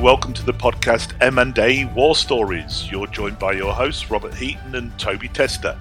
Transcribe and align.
Welcome 0.00 0.34
to 0.34 0.44
the 0.44 0.52
podcast 0.52 1.14
M&A 1.22 1.86
War 1.94 2.14
Stories. 2.14 2.86
You're 2.90 3.06
joined 3.06 3.38
by 3.38 3.52
your 3.52 3.72
hosts 3.72 4.10
Robert 4.10 4.34
Heaton 4.34 4.74
and 4.74 4.96
Toby 4.98 5.28
Tester. 5.28 5.78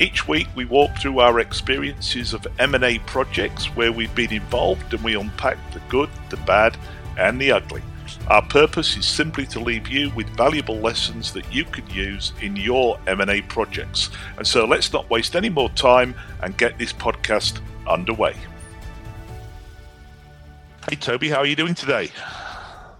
Each 0.00 0.26
week 0.26 0.48
we 0.56 0.64
walk 0.64 0.98
through 0.98 1.20
our 1.20 1.38
experiences 1.38 2.34
of 2.34 2.44
M&A 2.58 2.98
projects 3.00 3.66
where 3.66 3.92
we've 3.92 4.12
been 4.16 4.32
involved 4.32 4.92
and 4.92 5.04
we 5.04 5.14
unpack 5.14 5.58
the 5.72 5.80
good, 5.88 6.10
the 6.28 6.38
bad 6.38 6.76
and 7.16 7.40
the 7.40 7.52
ugly. 7.52 7.82
Our 8.26 8.42
purpose 8.42 8.96
is 8.96 9.06
simply 9.06 9.46
to 9.46 9.60
leave 9.60 9.86
you 9.86 10.10
with 10.10 10.28
valuable 10.30 10.80
lessons 10.80 11.32
that 11.32 11.54
you 11.54 11.64
can 11.66 11.88
use 11.88 12.32
in 12.42 12.56
your 12.56 12.98
M&A 13.06 13.42
projects. 13.42 14.10
And 14.38 14.46
so 14.46 14.66
let's 14.66 14.92
not 14.92 15.08
waste 15.08 15.36
any 15.36 15.50
more 15.50 15.70
time 15.70 16.16
and 16.42 16.58
get 16.58 16.78
this 16.78 16.92
podcast 16.92 17.60
underway. 17.86 18.34
Hey 20.90 20.96
Toby, 20.96 21.28
how 21.28 21.38
are 21.38 21.46
you 21.46 21.56
doing 21.56 21.76
today? 21.76 22.10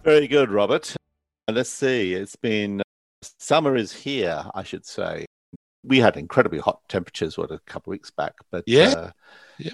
Very 0.06 0.28
good, 0.28 0.52
Robert. 0.52 0.95
Let's 1.51 1.69
see. 1.69 2.14
It's 2.14 2.37
been 2.37 2.80
summer 3.41 3.74
is 3.74 3.92
here, 3.92 4.45
I 4.55 4.62
should 4.62 4.87
say. 4.87 5.27
We 5.83 5.98
had 5.98 6.16
incredibly 6.16 6.60
hot 6.60 6.78
temperatures 6.88 7.37
what 7.37 7.51
a 7.51 7.59
couple 7.66 7.91
of 7.91 7.95
weeks 7.95 8.12
back, 8.12 8.34
but 8.52 8.62
yeah, 8.69 8.91
uh, 8.91 9.11
yeah, 9.59 9.73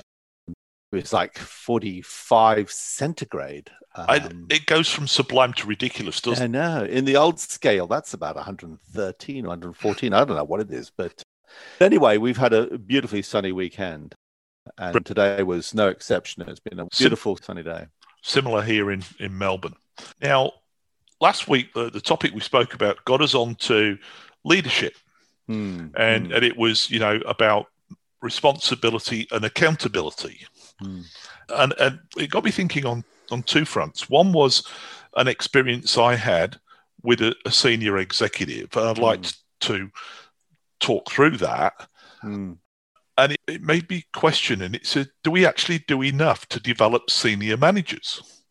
it 0.49 0.55
was 0.97 1.13
like 1.13 1.37
forty-five 1.37 2.73
centigrade. 2.73 3.71
Um, 3.95 4.07
I, 4.09 4.31
it 4.49 4.65
goes 4.65 4.89
from 4.89 5.07
sublime 5.07 5.53
to 5.53 5.67
ridiculous, 5.67 6.19
doesn't 6.23 6.55
it? 6.55 6.59
I 6.59 6.79
know. 6.79 6.85
In 6.87 7.05
the 7.05 7.19
old 7.19 7.39
scale, 7.39 7.87
that's 7.87 8.15
about 8.15 8.37
113 8.37 9.45
114. 9.47 10.15
I 10.15 10.25
don't 10.25 10.37
know 10.37 10.45
what 10.45 10.61
it 10.61 10.71
is, 10.71 10.91
but 10.97 11.23
anyway, 11.79 12.17
we've 12.17 12.39
had 12.39 12.55
a 12.55 12.79
beautifully 12.79 13.21
sunny 13.21 13.53
weekend, 13.53 14.15
and 14.79 15.05
today 15.05 15.43
was 15.43 15.75
no 15.75 15.89
exception. 15.89 16.43
It's 16.49 16.59
been 16.59 16.81
a 16.81 16.87
beautiful 16.87 17.37
Sim- 17.37 17.45
sunny 17.45 17.63
day. 17.63 17.89
Similar 18.23 18.63
here 18.63 18.91
in 18.91 19.05
in 19.19 19.37
Melbourne. 19.37 19.75
Now, 20.21 20.53
last 21.21 21.49
week, 21.49 21.73
the, 21.75 21.91
the 21.91 22.01
topic 22.01 22.33
we 22.35 22.41
spoke 22.41 22.75
about 22.75 23.05
got 23.05 23.23
us 23.23 23.35
on 23.35 23.55
to 23.57 23.99
leadership. 24.45 24.97
Mm, 25.49 25.93
and, 25.97 26.29
mm. 26.29 26.35
and 26.35 26.45
it 26.45 26.57
was, 26.57 26.91
you 26.91 26.99
know, 26.99 27.21
about 27.27 27.67
responsibility 28.21 29.27
and 29.33 29.45
accountability. 29.45 30.47
Mm. 30.83 31.05
And, 31.49 31.75
and 31.81 31.99
it 32.17 32.31
got 32.31 32.45
me 32.45 32.51
thinking 32.51 32.87
on, 32.87 33.05
on 33.31 33.43
two 33.43 33.65
fronts. 33.65 34.09
One 34.09 34.33
was 34.33 34.67
an 35.17 35.29
experience 35.29 35.99
I 35.99 36.15
had 36.15 36.59
with 37.03 37.21
a, 37.21 37.35
a 37.45 37.51
senior 37.51 37.99
executive, 37.99 38.77
and 38.77 38.87
I'd 38.87 38.99
like 38.99 39.25
hmm. 39.25 39.31
to 39.61 39.91
talk 40.79 41.11
through 41.11 41.37
that. 41.39 41.89
Hmm. 42.21 42.53
And 43.19 43.33
it, 43.33 43.41
it 43.47 43.63
made 43.63 43.91
me 43.91 44.05
question, 44.13 44.63
and 44.63 44.75
it 44.75 44.87
said, 44.87 45.09
do 45.23 45.31
we 45.31 45.45
actually 45.45 45.81
do 45.81 46.03
enough 46.03 46.47
to 46.49 46.61
develop 46.61 47.11
senior 47.11 47.57
managers? 47.57 48.42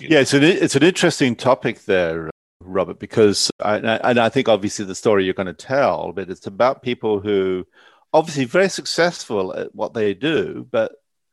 Yeah, 0.00 0.20
it's 0.20 0.34
an 0.34 0.42
it's 0.42 0.76
an 0.76 0.82
interesting 0.82 1.36
topic 1.36 1.84
there, 1.84 2.30
Robert, 2.60 2.98
because 2.98 3.50
I, 3.60 3.76
and 3.76 4.18
I 4.18 4.28
think 4.28 4.48
obviously 4.48 4.84
the 4.84 4.94
story 4.94 5.24
you're 5.24 5.34
going 5.34 5.46
to 5.46 5.52
tell, 5.52 6.12
but 6.12 6.30
it's 6.30 6.46
about 6.46 6.82
people 6.82 7.20
who 7.20 7.66
obviously 8.12 8.44
very 8.44 8.68
successful 8.68 9.54
at 9.54 9.74
what 9.74 9.94
they 9.94 10.14
do, 10.14 10.66
but 10.70 10.92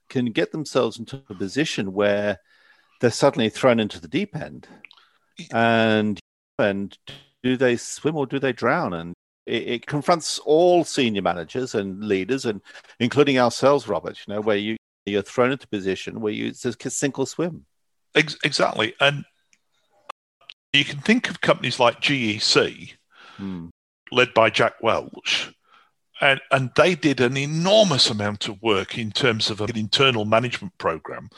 can 0.10 0.26
get 0.28 0.52
themselves 0.52 1.00
into 1.00 1.22
a 1.30 1.34
position 1.34 1.94
where 1.94 2.40
they're 3.02 3.12
suddenly 3.12 3.50
thrown 3.50 3.80
into 3.80 4.00
the 4.00 4.08
deep 4.08 4.36
end, 4.36 4.68
and 5.52 6.20
and 6.60 6.98
do 7.42 7.58
they 7.58 7.76
swim 7.78 8.16
or 8.16 8.26
do 8.26 8.40
they 8.40 8.54
drown? 8.54 8.94
And 8.94 9.14
it, 9.46 9.68
it 9.68 9.86
confronts 9.88 10.40
all 10.40 10.84
senior 10.84 11.22
managers 11.22 11.76
and 11.76 12.04
leaders, 12.04 12.46
and 12.46 12.62
including 13.00 13.40
ourselves, 13.40 13.88
Robert. 13.88 14.20
You 14.28 14.36
know, 14.36 14.42
where 14.42 14.58
you 14.58 14.78
you're 15.06 15.22
thrown 15.22 15.52
into 15.52 15.66
a 15.66 15.68
position 15.68 16.22
where 16.22 16.32
you 16.34 16.48
it's 16.48 16.66
a 16.66 16.90
sink 16.90 17.20
or 17.20 17.28
swim. 17.28 17.66
Ex- 18.16 18.38
exactly. 18.44 18.94
And 19.00 19.26
you 20.72 20.86
can 20.86 21.00
think 21.00 21.30
of 21.30 21.42
companies 21.42 21.80
like 21.80 22.02
GEC, 22.02 22.94
hmm. 23.38 23.68
led 24.12 24.34
by 24.34 24.50
Jack 24.50 24.74
Welch, 24.82 25.54
and, 26.22 26.40
and 26.52 26.72
they 26.76 26.96
did 26.96 27.20
an 27.20 27.38
enormous 27.38 28.10
amount 28.10 28.48
of 28.48 28.62
work 28.62 28.98
in 28.98 29.12
terms 29.12 29.50
of 29.50 29.62
an 29.62 29.78
internal 29.78 30.26
management 30.26 30.78
program 30.78 31.30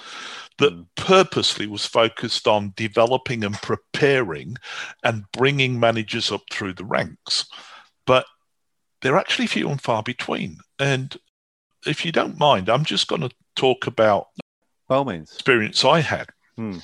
that 0.58 0.74
hmm. 0.74 0.84
purposely 0.96 1.68
was 1.68 1.85
focused 1.85 2.47
on 2.47 2.74
developing 2.75 3.44
and 3.44 3.56
preparing 3.56 4.58
and 5.03 5.25
bringing 5.34 5.80
managers 5.80 6.31
up 6.31 6.44
through 6.52 6.74
the 6.74 6.85
ranks. 6.85 7.46
But 8.06 8.25
they're 9.02 9.18
actually 9.18 9.47
few 9.47 9.69
and 9.69 9.81
far 9.81 10.03
between. 10.03 10.58
And 10.80 11.16
if 11.85 12.06
you 12.06 12.12
don't 12.12 12.40
mind, 12.40 12.69
I'm 12.69 12.85
just 12.85 13.08
going 13.08 13.22
to 13.22 13.30
talk 13.56 13.88
about 13.88 14.28
well 14.90 15.06
means 15.06 15.31
experience 15.34 15.84
I 15.84 16.02
had. 16.02 16.28
Hmm. 16.57 16.77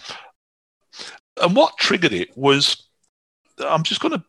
And 1.41 1.55
what 1.55 1.77
triggered 1.77 2.13
it 2.13 2.35
was 2.37 2.87
I'm 3.59 3.83
just 3.83 4.01
going 4.01 4.21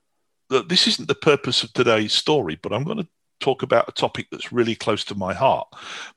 to, 0.50 0.62
this 0.62 0.86
isn't 0.86 1.08
the 1.08 1.14
purpose 1.14 1.62
of 1.62 1.72
today's 1.72 2.12
story, 2.12 2.58
but 2.60 2.72
I'm 2.72 2.84
going 2.84 2.98
to 2.98 3.08
talk 3.40 3.62
about 3.62 3.88
a 3.88 3.92
topic 3.92 4.28
that's 4.30 4.52
really 4.52 4.74
close 4.74 5.04
to 5.04 5.14
my 5.14 5.34
heart. 5.34 5.68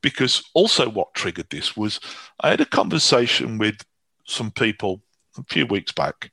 Because 0.02 0.44
also, 0.54 0.90
what 0.90 1.14
triggered 1.14 1.50
this 1.50 1.76
was 1.76 2.00
I 2.42 2.50
had 2.50 2.62
a 2.62 2.66
conversation 2.66 3.58
with 3.58 3.78
some 4.26 4.52
people 4.52 5.02
a 5.38 5.44
few 5.50 5.66
weeks 5.66 5.92
back, 5.92 6.32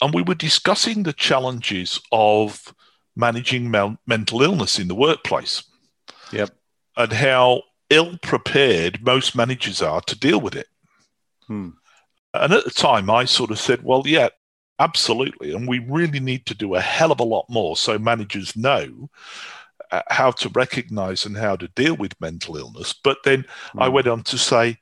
and 0.00 0.14
we 0.14 0.22
were 0.22 0.34
discussing 0.34 1.02
the 1.02 1.12
challenges 1.12 2.00
of 2.12 2.74
managing 3.14 3.70
mental 4.06 4.42
illness 4.42 4.78
in 4.78 4.88
the 4.88 4.94
workplace. 4.94 5.62
Yep. 6.32 6.50
And 6.96 7.12
how 7.12 7.62
ill 7.88 8.18
prepared 8.18 9.04
most 9.04 9.36
managers 9.36 9.80
are 9.80 10.00
to 10.02 10.18
deal 10.18 10.40
with 10.40 10.54
it. 10.54 10.66
Hmm. 11.46 11.70
And 12.34 12.52
at 12.52 12.64
the 12.64 12.70
time, 12.70 13.08
I 13.08 13.24
sort 13.24 13.50
of 13.50 13.58
said, 13.58 13.82
well, 13.82 14.02
yeah, 14.04 14.28
absolutely. 14.78 15.54
And 15.54 15.66
we 15.66 15.78
really 15.78 16.20
need 16.20 16.46
to 16.46 16.54
do 16.54 16.74
a 16.74 16.80
hell 16.80 17.12
of 17.12 17.20
a 17.20 17.24
lot 17.24 17.46
more 17.48 17.76
so 17.76 17.98
managers 17.98 18.56
know 18.56 19.08
uh, 19.90 20.02
how 20.08 20.30
to 20.32 20.48
recognize 20.50 21.24
and 21.24 21.36
how 21.36 21.56
to 21.56 21.68
deal 21.68 21.96
with 21.96 22.20
mental 22.20 22.56
illness. 22.56 22.92
But 22.92 23.18
then 23.24 23.46
hmm. 23.72 23.82
I 23.82 23.88
went 23.88 24.06
on 24.06 24.22
to 24.24 24.38
say, 24.38 24.78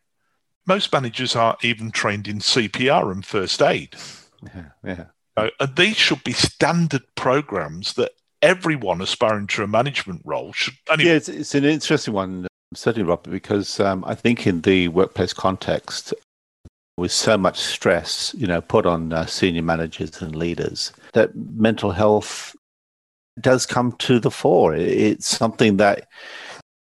most 0.67 0.93
managers 0.93 1.37
aren't 1.37 1.65
even 1.65 1.91
trained 1.91 2.27
in 2.27 2.39
CPR 2.39 3.13
and 3.13 3.25
first 3.25 3.61
aid. 3.61 3.97
Yeah, 4.43 4.65
yeah. 4.83 5.05
Uh, 5.37 5.51
and 5.61 5.77
these 5.77 5.97
should 5.97 6.23
be 6.25 6.33
standard 6.33 7.03
programs 7.17 7.95
that 7.95 8.13
everyone 8.41 9.01
aspiring 9.01 9.47
to 9.49 9.63
a 9.63 9.67
management 9.67 10.23
role 10.25 10.53
should. 10.53 10.75
Anyway. 10.91 11.11
Yeah, 11.11 11.17
it's, 11.17 11.29
it's, 11.29 11.55
an 11.55 11.65
interesting 11.65 12.15
one, 12.15 12.47
certainly, 12.75 13.09
Robert, 13.09 13.31
because 13.31 13.81
um, 13.81 14.05
I 14.07 14.15
think 14.15 14.47
in 14.47 14.61
the 14.61 14.89
workplace 14.89 15.33
context, 15.33 16.15
with 16.97 17.13
so 17.13 17.37
much 17.37 17.59
stress, 17.59 18.35
you 18.37 18.47
know, 18.47 18.61
put 18.61 18.87
on 18.87 19.13
uh, 19.13 19.27
senior 19.27 19.63
managers 19.63 20.23
and 20.23 20.37
leaders, 20.37 20.93
that 21.13 21.35
mental 21.35 21.91
health 21.91 22.55
does 23.41 23.67
come 23.67 23.93
to 23.93 24.21
the 24.21 24.31
fore. 24.31 24.75
It's 24.75 25.27
something 25.27 25.77
that 25.79 26.07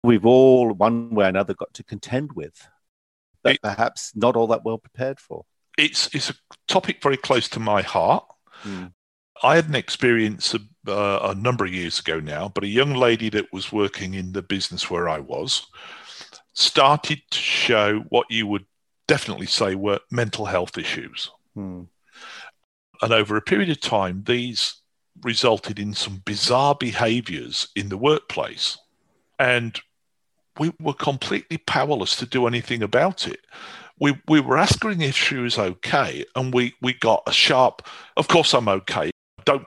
we've 0.04 0.26
all, 0.26 0.72
one 0.72 1.14
way 1.14 1.26
or 1.26 1.30
another, 1.30 1.54
got 1.54 1.74
to 1.74 1.84
contend 1.84 2.34
with, 2.34 2.68
but 3.44 3.56
it, 3.56 3.62
perhaps 3.62 4.14
not 4.16 4.36
all 4.36 4.48
that 4.48 4.64
well 4.64 4.78
prepared 4.78 5.20
for. 5.20 5.44
It's 5.78 6.14
it's 6.16 6.30
a 6.30 6.36
topic 6.68 7.04
very 7.04 7.18
close 7.18 7.48
to 7.50 7.60
my 7.60 7.82
heart. 7.82 8.26
Mm. 8.64 8.94
I 9.44 9.56
had 9.56 9.68
an 9.68 9.76
experience 9.76 10.56
a, 10.56 10.92
uh, 10.92 11.32
a 11.32 11.36
number 11.36 11.66
of 11.66 11.74
years 11.74 12.00
ago 12.00 12.20
now, 12.20 12.50
but 12.50 12.64
a 12.64 12.68
young 12.68 12.96
lady 12.96 13.30
that 13.30 13.54
was 13.54 13.72
working 13.72 14.16
in 14.16 14.32
the 14.32 14.42
business 14.42 14.90
where 14.90 15.08
I 15.08 15.20
was 15.20 15.68
started 16.54 17.22
to 17.30 17.38
show 17.38 18.00
what 18.10 18.26
you 18.32 18.48
would 18.48 18.66
definitely 19.08 19.48
say 19.48 19.76
were 19.76 20.00
mental 20.12 20.46
health 20.46 20.78
issues. 20.78 21.32
Hmm. 21.56 21.84
And 23.02 23.14
over 23.14 23.38
a 23.38 23.42
period 23.42 23.70
of 23.70 23.80
time, 23.80 24.24
these 24.26 24.76
resulted 25.24 25.80
in 25.80 25.94
some 25.94 26.22
bizarre 26.26 26.76
behaviors 26.76 27.68
in 27.76 27.90
the 27.90 27.98
workplace. 27.98 28.78
And 29.40 29.80
we 30.60 30.74
were 30.80 30.94
completely 30.94 31.58
powerless 31.58 32.16
to 32.18 32.26
do 32.26 32.48
anything 32.48 32.84
about 32.84 33.28
it. 33.28 33.40
We, 34.00 34.20
we 34.28 34.40
were 34.40 34.58
asking 34.58 35.02
if 35.02 35.16
she 35.16 35.36
was 35.36 35.58
okay, 35.58 36.24
and 36.36 36.54
we, 36.54 36.74
we 36.82 36.94
got 36.94 37.24
a 37.26 37.32
sharp, 37.32 37.88
of 38.16 38.28
course, 38.28 38.54
I'm 38.54 38.68
okay. 38.68 39.10
Don't 39.46 39.66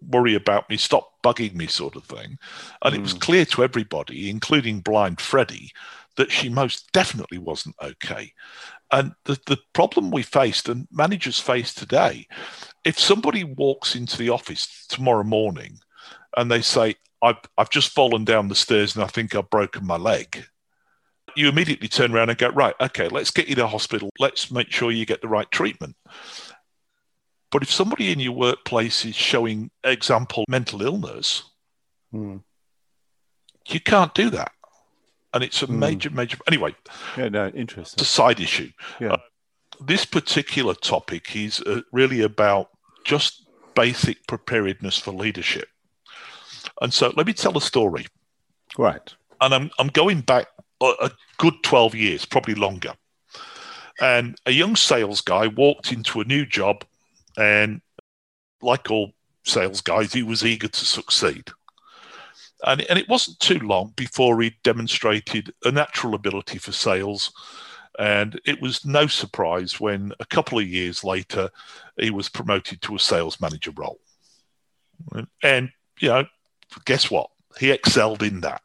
worry 0.00 0.34
about 0.34 0.68
me, 0.70 0.76
stop 0.76 1.10
bugging 1.22 1.54
me, 1.54 1.66
sort 1.66 1.96
of 1.96 2.04
thing. 2.04 2.38
And 2.82 2.94
mm. 2.94 2.98
it 2.98 3.02
was 3.02 3.12
hmm. 3.12 3.18
clear 3.18 3.44
to 3.46 3.64
everybody, 3.64 4.30
including 4.30 4.80
blind 4.80 5.20
Freddie, 5.20 5.72
that 6.16 6.30
she 6.30 6.48
most 6.48 6.90
definitely 6.92 7.38
wasn't 7.38 7.76
okay. 7.82 8.32
And 8.92 9.12
the, 9.24 9.38
the 9.46 9.58
problem 9.72 10.10
we 10.10 10.22
faced 10.22 10.68
and 10.68 10.86
managers 10.92 11.40
face 11.40 11.74
today, 11.74 12.26
if 12.84 12.98
somebody 12.98 13.42
walks 13.42 13.96
into 13.96 14.16
the 14.16 14.30
office 14.30 14.86
tomorrow 14.88 15.24
morning 15.24 15.78
and 16.36 16.50
they 16.50 16.62
say, 16.62 16.94
I've, 17.20 17.38
I've 17.58 17.70
just 17.70 17.92
fallen 17.92 18.24
down 18.24 18.48
the 18.48 18.54
stairs 18.54 18.94
and 18.94 19.02
I 19.02 19.08
think 19.08 19.34
I've 19.34 19.50
broken 19.50 19.86
my 19.86 19.96
leg, 19.96 20.44
you 21.34 21.48
immediately 21.48 21.88
turn 21.88 22.14
around 22.14 22.30
and 22.30 22.38
go, 22.38 22.48
right, 22.50 22.74
okay, 22.80 23.08
let's 23.08 23.30
get 23.30 23.48
you 23.48 23.56
to 23.56 23.66
hospital. 23.66 24.10
Let's 24.18 24.50
make 24.50 24.70
sure 24.70 24.90
you 24.90 25.04
get 25.04 25.20
the 25.20 25.28
right 25.28 25.50
treatment. 25.50 25.96
But 27.50 27.62
if 27.62 27.72
somebody 27.72 28.12
in 28.12 28.20
your 28.20 28.32
workplace 28.32 29.04
is 29.04 29.16
showing 29.16 29.70
example 29.82 30.44
mental 30.48 30.82
illness, 30.82 31.42
hmm. 32.12 32.38
you 33.68 33.80
can't 33.80 34.14
do 34.14 34.30
that 34.30 34.52
and 35.36 35.44
it's 35.44 35.62
a 35.62 35.66
mm. 35.66 35.76
major, 35.76 36.08
major. 36.08 36.38
Anyway, 36.48 36.74
yeah, 37.18 37.28
no, 37.28 37.48
interesting. 37.48 38.00
It's 38.00 38.10
a 38.10 38.12
side 38.12 38.40
issue. 38.40 38.70
Yeah. 38.98 39.12
Uh, 39.12 39.18
this 39.84 40.06
particular 40.06 40.74
topic 40.74 41.36
is 41.36 41.60
uh, 41.60 41.82
really 41.92 42.22
about 42.22 42.70
just 43.04 43.46
basic 43.74 44.26
preparedness 44.26 44.98
for 44.98 45.12
leadership. 45.12 45.68
And 46.80 46.92
so 46.92 47.12
let 47.16 47.26
me 47.26 47.34
tell 47.34 47.56
a 47.58 47.60
story. 47.60 48.06
Right. 48.78 49.14
And 49.42 49.54
I'm, 49.54 49.70
I'm 49.78 49.88
going 49.88 50.22
back 50.22 50.46
a, 50.82 50.92
a 51.02 51.10
good 51.36 51.62
12 51.62 51.94
years, 51.94 52.24
probably 52.24 52.54
longer. 52.54 52.94
And 54.00 54.40
a 54.46 54.52
young 54.52 54.74
sales 54.74 55.20
guy 55.20 55.48
walked 55.48 55.92
into 55.92 56.22
a 56.22 56.24
new 56.24 56.46
job, 56.46 56.84
and 57.36 57.82
like 58.62 58.90
all 58.90 59.12
sales 59.44 59.82
guys, 59.82 60.14
he 60.14 60.22
was 60.22 60.46
eager 60.46 60.68
to 60.68 60.86
succeed. 60.86 61.50
And, 62.64 62.82
and 62.82 62.98
it 62.98 63.08
wasn't 63.08 63.40
too 63.40 63.58
long 63.58 63.92
before 63.96 64.40
he 64.40 64.56
demonstrated 64.64 65.52
a 65.64 65.70
natural 65.70 66.14
ability 66.14 66.58
for 66.58 66.72
sales. 66.72 67.32
And 67.98 68.40
it 68.44 68.60
was 68.60 68.84
no 68.84 69.06
surprise 69.06 69.80
when 69.80 70.12
a 70.20 70.26
couple 70.26 70.58
of 70.58 70.66
years 70.66 71.04
later, 71.04 71.50
he 71.98 72.10
was 72.10 72.28
promoted 72.28 72.82
to 72.82 72.96
a 72.96 72.98
sales 72.98 73.40
manager 73.40 73.72
role. 73.76 74.00
And, 75.42 75.70
you 76.00 76.08
know, 76.08 76.24
guess 76.84 77.10
what? 77.10 77.30
He 77.58 77.70
excelled 77.70 78.22
in 78.22 78.40
that. 78.40 78.62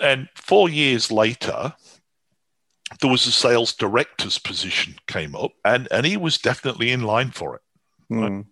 And 0.00 0.28
four 0.34 0.68
years 0.68 1.10
later, 1.10 1.74
there 3.00 3.10
was 3.10 3.26
a 3.26 3.32
sales 3.32 3.74
director's 3.74 4.38
position 4.38 4.94
came 5.06 5.34
up, 5.34 5.52
and, 5.64 5.88
and 5.90 6.06
he 6.06 6.16
was 6.16 6.38
definitely 6.38 6.92
in 6.92 7.02
line 7.02 7.30
for 7.30 7.56
it. 7.56 7.62
Mm. 8.12 8.46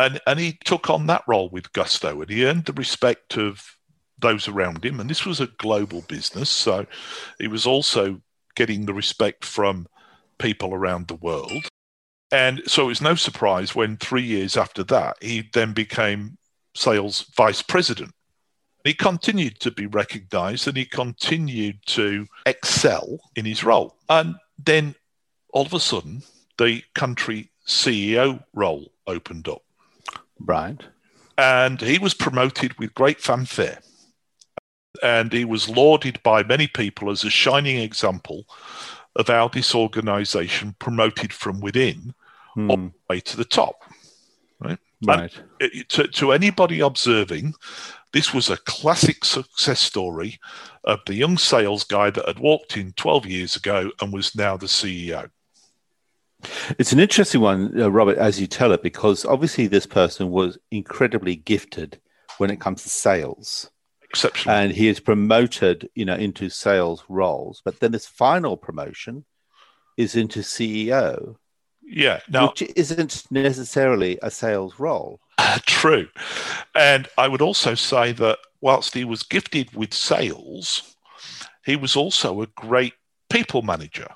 And, 0.00 0.18
and 0.26 0.40
he 0.40 0.58
took 0.64 0.88
on 0.88 1.06
that 1.06 1.24
role 1.26 1.50
with 1.50 1.74
gusto, 1.74 2.22
and 2.22 2.30
he 2.30 2.46
earned 2.46 2.64
the 2.64 2.72
respect 2.72 3.36
of 3.36 3.76
those 4.18 4.48
around 4.48 4.82
him. 4.82 4.98
And 4.98 5.10
this 5.10 5.26
was 5.26 5.40
a 5.40 5.46
global 5.46 6.00
business, 6.08 6.48
so 6.48 6.86
he 7.38 7.48
was 7.48 7.66
also 7.66 8.22
getting 8.54 8.86
the 8.86 8.94
respect 8.94 9.44
from 9.44 9.86
people 10.38 10.72
around 10.72 11.08
the 11.08 11.16
world. 11.16 11.68
And 12.32 12.62
so 12.66 12.84
it 12.84 12.88
was 12.88 13.02
no 13.02 13.14
surprise 13.14 13.74
when 13.74 13.98
three 13.98 14.22
years 14.22 14.56
after 14.56 14.82
that, 14.84 15.18
he 15.20 15.50
then 15.52 15.74
became 15.74 16.38
sales 16.74 17.26
vice 17.36 17.60
president. 17.60 18.12
He 18.84 18.94
continued 18.94 19.60
to 19.60 19.70
be 19.70 19.86
recognized 19.86 20.66
and 20.66 20.76
he 20.78 20.86
continued 20.86 21.80
to 21.86 22.26
excel 22.46 23.18
in 23.36 23.44
his 23.44 23.64
role. 23.64 23.96
And 24.08 24.36
then 24.58 24.94
all 25.50 25.66
of 25.66 25.74
a 25.74 25.80
sudden, 25.80 26.22
the 26.56 26.82
country 26.94 27.50
CEO 27.66 28.42
role 28.54 28.92
opened 29.06 29.48
up. 29.48 29.62
Right. 30.44 30.80
And 31.38 31.80
he 31.80 31.98
was 31.98 32.14
promoted 32.14 32.78
with 32.78 32.94
great 32.94 33.20
fanfare. 33.20 33.80
And 35.02 35.32
he 35.32 35.44
was 35.44 35.68
lauded 35.68 36.22
by 36.22 36.42
many 36.42 36.66
people 36.66 37.10
as 37.10 37.24
a 37.24 37.30
shining 37.30 37.78
example 37.78 38.44
of 39.16 39.28
how 39.28 39.48
this 39.48 39.74
organization 39.74 40.74
promoted 40.78 41.32
from 41.32 41.60
within 41.60 42.14
hmm. 42.54 42.70
all 42.70 42.76
the 42.76 42.92
way 43.08 43.20
to 43.20 43.36
the 43.36 43.44
top. 43.44 43.82
Right. 44.58 44.78
Right. 45.02 45.32
To, 45.88 46.06
to 46.08 46.32
anybody 46.32 46.80
observing, 46.80 47.54
this 48.12 48.34
was 48.34 48.50
a 48.50 48.58
classic 48.58 49.24
success 49.24 49.80
story 49.80 50.38
of 50.84 51.00
the 51.06 51.14
young 51.14 51.38
sales 51.38 51.84
guy 51.84 52.10
that 52.10 52.26
had 52.26 52.38
walked 52.38 52.76
in 52.76 52.92
12 52.92 53.26
years 53.26 53.56
ago 53.56 53.90
and 54.00 54.12
was 54.12 54.34
now 54.34 54.56
the 54.56 54.66
CEO. 54.66 55.30
It's 56.78 56.92
an 56.92 57.00
interesting 57.00 57.40
one, 57.40 57.80
uh, 57.80 57.90
Robert, 57.90 58.18
as 58.18 58.40
you 58.40 58.46
tell 58.46 58.72
it, 58.72 58.82
because 58.82 59.24
obviously 59.24 59.66
this 59.66 59.86
person 59.86 60.30
was 60.30 60.58
incredibly 60.70 61.36
gifted 61.36 62.00
when 62.38 62.50
it 62.50 62.60
comes 62.60 62.82
to 62.82 62.88
sales. 62.88 63.70
Exceptional. 64.02 64.54
And 64.54 64.72
he 64.72 64.88
is 64.88 64.98
promoted, 65.00 65.88
you 65.94 66.04
know, 66.04 66.16
into 66.16 66.48
sales 66.48 67.04
roles. 67.08 67.62
But 67.64 67.80
then 67.80 67.92
this 67.92 68.06
final 68.06 68.56
promotion 68.56 69.24
is 69.96 70.16
into 70.16 70.40
CEO. 70.40 71.36
Yeah. 71.82 72.20
Now, 72.28 72.48
which 72.48 72.62
isn't 72.76 73.24
necessarily 73.30 74.18
a 74.22 74.30
sales 74.30 74.78
role. 74.78 75.20
True. 75.66 76.08
And 76.74 77.08
I 77.18 77.28
would 77.28 77.42
also 77.42 77.74
say 77.74 78.12
that 78.12 78.38
whilst 78.60 78.94
he 78.94 79.04
was 79.04 79.22
gifted 79.22 79.74
with 79.74 79.94
sales, 79.94 80.96
he 81.64 81.76
was 81.76 81.96
also 81.96 82.42
a 82.42 82.46
great 82.46 82.94
people 83.28 83.62
manager. 83.62 84.08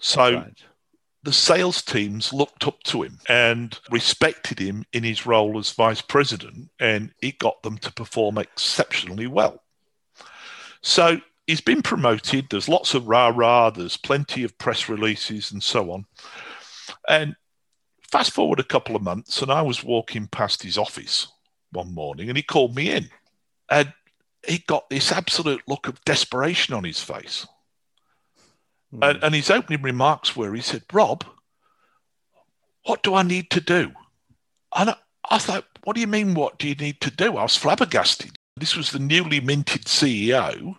So 0.00 0.34
right. 0.34 0.64
The 1.24 1.32
sales 1.32 1.80
teams 1.80 2.32
looked 2.32 2.66
up 2.66 2.82
to 2.84 3.02
him 3.02 3.18
and 3.28 3.78
respected 3.90 4.58
him 4.58 4.84
in 4.92 5.02
his 5.02 5.24
role 5.24 5.58
as 5.58 5.72
vice 5.72 6.02
president, 6.02 6.70
and 6.78 7.12
he 7.20 7.32
got 7.32 7.62
them 7.62 7.78
to 7.78 7.92
perform 7.92 8.36
exceptionally 8.36 9.26
well. 9.26 9.62
So 10.82 11.20
he's 11.46 11.62
been 11.62 11.80
promoted. 11.80 12.46
There's 12.50 12.68
lots 12.68 12.92
of 12.92 13.08
rah 13.08 13.32
rah, 13.34 13.70
there's 13.70 13.96
plenty 13.96 14.44
of 14.44 14.56
press 14.58 14.88
releases 14.88 15.50
and 15.50 15.62
so 15.62 15.90
on. 15.92 16.04
And 17.08 17.36
fast 18.10 18.32
forward 18.32 18.60
a 18.60 18.64
couple 18.64 18.94
of 18.94 19.02
months, 19.02 19.40
and 19.40 19.50
I 19.50 19.62
was 19.62 19.82
walking 19.82 20.26
past 20.26 20.62
his 20.62 20.76
office 20.76 21.28
one 21.72 21.94
morning, 21.94 22.28
and 22.28 22.36
he 22.36 22.42
called 22.42 22.76
me 22.76 22.90
in, 22.90 23.08
and 23.70 23.92
he 24.46 24.58
got 24.58 24.90
this 24.90 25.10
absolute 25.10 25.62
look 25.66 25.88
of 25.88 26.04
desperation 26.04 26.74
on 26.74 26.84
his 26.84 27.00
face. 27.00 27.46
Mm. 28.94 29.10
And, 29.10 29.24
and 29.24 29.34
his 29.34 29.50
opening 29.50 29.82
remarks 29.82 30.36
were, 30.36 30.54
he 30.54 30.60
said, 30.60 30.84
"Rob, 30.92 31.24
what 32.84 33.02
do 33.02 33.14
I 33.14 33.22
need 33.22 33.50
to 33.50 33.60
do?" 33.60 33.92
And 34.74 34.90
I, 34.90 34.96
I 35.30 35.38
thought, 35.38 35.66
"What 35.84 35.94
do 35.94 36.00
you 36.00 36.06
mean? 36.06 36.34
What 36.34 36.58
do 36.58 36.68
you 36.68 36.74
need 36.74 37.00
to 37.00 37.10
do?" 37.10 37.36
I 37.36 37.42
was 37.42 37.56
flabbergasted. 37.56 38.36
This 38.56 38.76
was 38.76 38.90
the 38.90 38.98
newly 38.98 39.40
minted 39.40 39.84
CEO. 39.84 40.76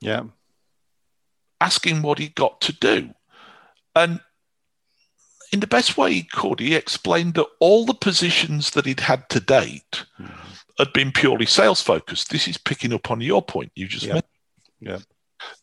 Yeah. 0.00 0.24
Asking 1.60 2.02
what 2.02 2.18
he 2.18 2.28
got 2.28 2.60
to 2.62 2.72
do. 2.72 3.10
And 3.96 4.20
in 5.52 5.60
the 5.60 5.66
best 5.66 5.96
way 5.96 6.12
he 6.12 6.22
could, 6.22 6.60
he 6.60 6.74
explained 6.74 7.34
that 7.34 7.48
all 7.58 7.84
the 7.84 7.94
positions 7.94 8.70
that 8.70 8.86
he'd 8.86 9.00
had 9.00 9.28
to 9.30 9.40
date 9.40 10.04
mm. 10.20 10.30
had 10.78 10.92
been 10.92 11.10
purely 11.10 11.46
sales 11.46 11.82
focused. 11.82 12.30
This 12.30 12.46
is 12.46 12.58
picking 12.58 12.92
up 12.92 13.10
on 13.10 13.20
your 13.20 13.42
point 13.42 13.72
you 13.74 13.88
just 13.88 14.06
made. 14.06 14.22
Yeah. 14.80 14.98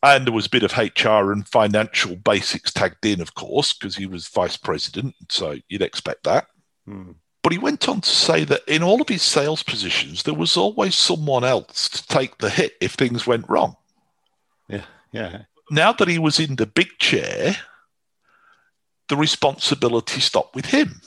And 0.04 0.25
there 0.25 0.33
was 0.33 0.45
a 0.45 0.50
bit 0.50 0.63
of 0.63 0.77
HR 0.77 1.31
and 1.31 1.48
financial 1.48 2.16
basics 2.16 2.72
tagged 2.72 3.06
in, 3.06 3.22
of 3.22 3.36
course, 3.36 3.74
because 3.74 3.95
he 3.95 4.06
was 4.06 4.27
vice 4.27 4.57
president. 4.57 5.16
So 5.30 5.57
you'd 5.68 5.81
expect 5.81 6.24
that. 6.24 6.48
Mm. 6.88 7.16
But 7.44 7.51
he 7.51 7.60
went 7.60 7.88
on 7.88 8.01
to 8.01 8.10
say 8.10 8.44
that 8.45 8.62
in 8.68 8.81
all 8.81 9.01
of 9.01 9.10
his 9.10 9.22
sales 9.22 9.62
positions, 9.62 10.24
there 10.24 10.33
was 10.33 10.57
always 10.57 10.95
someone 10.95 11.44
else 11.44 11.88
to 11.89 12.07
take 12.07 12.38
the 12.39 12.50
hit 12.50 12.74
if 12.81 12.94
things 12.94 13.27
went 13.27 13.48
wrong. 13.48 13.75
Yeah. 14.68 14.86
Yeah. 15.12 15.44
Now 15.70 15.94
that 15.94 16.08
he 16.08 16.17
was 16.17 16.39
in 16.39 16.55
the 16.55 16.65
big 16.65 16.89
chair, 17.00 17.55
the 19.10 19.15
responsibility 19.15 20.22
stopped 20.22 20.55
with 20.55 20.65
him. 20.65 21.01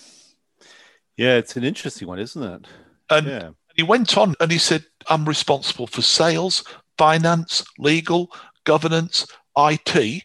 Yeah, 1.16 1.36
it's 1.36 1.56
an 1.56 1.64
interesting 1.64 2.06
one, 2.06 2.20
isn't 2.20 2.42
it? 2.42 2.66
And 3.10 3.26
yeah. 3.26 3.50
he 3.74 3.82
went 3.82 4.16
on 4.16 4.36
and 4.40 4.52
he 4.52 4.58
said, 4.58 4.84
I'm 5.08 5.24
responsible 5.24 5.88
for 5.88 6.02
sales, 6.02 6.62
finance, 6.96 7.64
legal, 7.78 8.30
governance, 8.68 9.26
IT. 9.56 10.22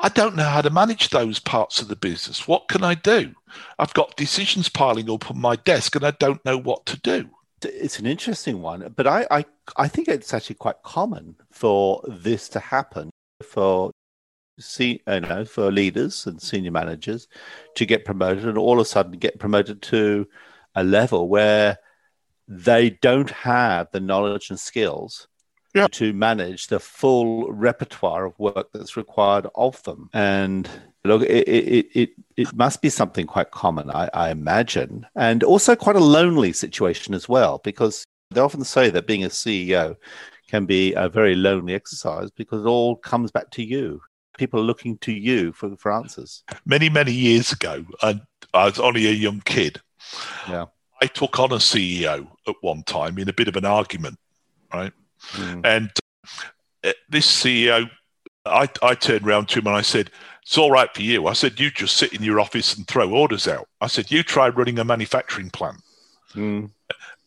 I 0.00 0.08
don't 0.08 0.34
know 0.34 0.42
how 0.42 0.62
to 0.62 0.70
manage 0.70 1.10
those 1.10 1.38
parts 1.38 1.80
of 1.80 1.86
the 1.86 1.94
business. 1.94 2.48
What 2.48 2.66
can 2.66 2.82
I 2.82 2.94
do? 2.96 3.32
I've 3.78 3.94
got 3.94 4.16
decisions 4.16 4.68
piling 4.68 5.08
up 5.08 5.30
on 5.30 5.40
my 5.40 5.54
desk 5.54 5.94
and 5.94 6.04
I 6.04 6.10
don't 6.10 6.44
know 6.44 6.58
what 6.58 6.84
to 6.86 7.00
do. 7.00 7.30
It's 7.64 8.00
an 8.00 8.06
interesting 8.06 8.60
one, 8.60 8.92
but 8.96 9.06
I, 9.06 9.28
I, 9.30 9.44
I 9.76 9.86
think 9.86 10.08
it's 10.08 10.34
actually 10.34 10.56
quite 10.56 10.82
common 10.82 11.36
for 11.52 12.02
this 12.08 12.48
to 12.48 12.58
happen 12.58 13.10
for 13.44 13.92
see, 14.58 15.00
you 15.06 15.20
know, 15.20 15.44
for 15.44 15.70
leaders 15.70 16.26
and 16.26 16.42
senior 16.42 16.72
managers 16.72 17.28
to 17.76 17.86
get 17.86 18.04
promoted 18.04 18.46
and 18.46 18.58
all 18.58 18.80
of 18.80 18.80
a 18.80 18.84
sudden 18.84 19.12
get 19.12 19.38
promoted 19.38 19.82
to 19.82 20.26
a 20.74 20.82
level 20.82 21.28
where 21.28 21.78
they 22.48 22.90
don't 22.90 23.30
have 23.30 23.86
the 23.92 24.00
knowledge 24.00 24.50
and 24.50 24.58
skills 24.58 25.28
yeah. 25.74 25.88
to 25.92 26.12
manage 26.12 26.68
the 26.68 26.80
full 26.80 27.50
repertoire 27.52 28.24
of 28.24 28.38
work 28.38 28.68
that's 28.72 28.96
required 28.96 29.46
of 29.54 29.82
them. 29.84 30.10
And 30.12 30.68
look, 31.04 31.22
it, 31.22 31.48
it, 31.48 31.86
it, 31.94 32.10
it 32.36 32.54
must 32.54 32.82
be 32.82 32.88
something 32.88 33.26
quite 33.26 33.50
common, 33.50 33.90
I, 33.90 34.08
I 34.14 34.30
imagine, 34.30 35.06
and 35.14 35.42
also 35.42 35.74
quite 35.76 35.96
a 35.96 36.00
lonely 36.00 36.52
situation 36.52 37.14
as 37.14 37.28
well, 37.28 37.60
because 37.64 38.04
they 38.30 38.40
often 38.40 38.64
say 38.64 38.90
that 38.90 39.06
being 39.06 39.24
a 39.24 39.28
CEO 39.28 39.96
can 40.48 40.66
be 40.66 40.92
a 40.94 41.08
very 41.08 41.34
lonely 41.34 41.74
exercise 41.74 42.30
because 42.30 42.64
it 42.64 42.68
all 42.68 42.96
comes 42.96 43.30
back 43.30 43.50
to 43.50 43.62
you 43.62 44.00
people 44.38 44.60
are 44.60 44.64
looking 44.64 44.98
to 44.98 45.12
you 45.12 45.52
for, 45.52 45.76
for 45.76 45.92
answers. 45.92 46.42
Many, 46.64 46.88
many 46.88 47.12
years 47.12 47.52
ago, 47.52 47.84
and 48.02 48.22
I 48.54 48.64
was 48.64 48.78
only 48.78 49.06
a 49.06 49.12
young 49.12 49.40
kid. 49.44 49.80
Yeah. 50.48 50.66
I 51.00 51.06
took 51.06 51.38
on 51.38 51.52
a 51.52 51.56
CEO 51.56 52.28
at 52.46 52.54
one 52.60 52.82
time 52.84 53.18
in 53.18 53.28
a 53.28 53.32
bit 53.32 53.48
of 53.48 53.56
an 53.56 53.64
argument, 53.64 54.18
right? 54.72 54.92
Mm. 55.32 55.64
And 55.64 55.90
uh, 56.84 56.92
this 57.08 57.30
CEO, 57.30 57.88
I, 58.44 58.68
I 58.82 58.94
turned 58.94 59.26
around 59.26 59.48
to 59.50 59.60
him 59.60 59.66
and 59.66 59.76
I 59.76 59.82
said, 59.82 60.10
It's 60.42 60.58
all 60.58 60.70
right 60.70 60.92
for 60.94 61.02
you. 61.02 61.26
I 61.26 61.32
said, 61.32 61.60
You 61.60 61.70
just 61.70 61.96
sit 61.96 62.12
in 62.12 62.22
your 62.22 62.40
office 62.40 62.76
and 62.76 62.86
throw 62.86 63.10
orders 63.10 63.48
out. 63.48 63.68
I 63.80 63.86
said, 63.86 64.10
You 64.10 64.22
try 64.22 64.48
running 64.48 64.78
a 64.78 64.84
manufacturing 64.84 65.50
plant. 65.50 65.80
Mm. 66.34 66.70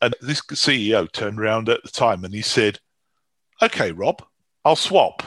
And 0.02 0.16
this 0.22 0.42
CEO 0.42 1.12
turned 1.12 1.40
around 1.40 1.70
at 1.70 1.84
the 1.84 1.90
time 1.90 2.24
and 2.24 2.34
he 2.34 2.42
said, 2.42 2.80
Okay, 3.62 3.92
Rob, 3.92 4.24
I'll 4.64 4.75
swap. 4.75 5.24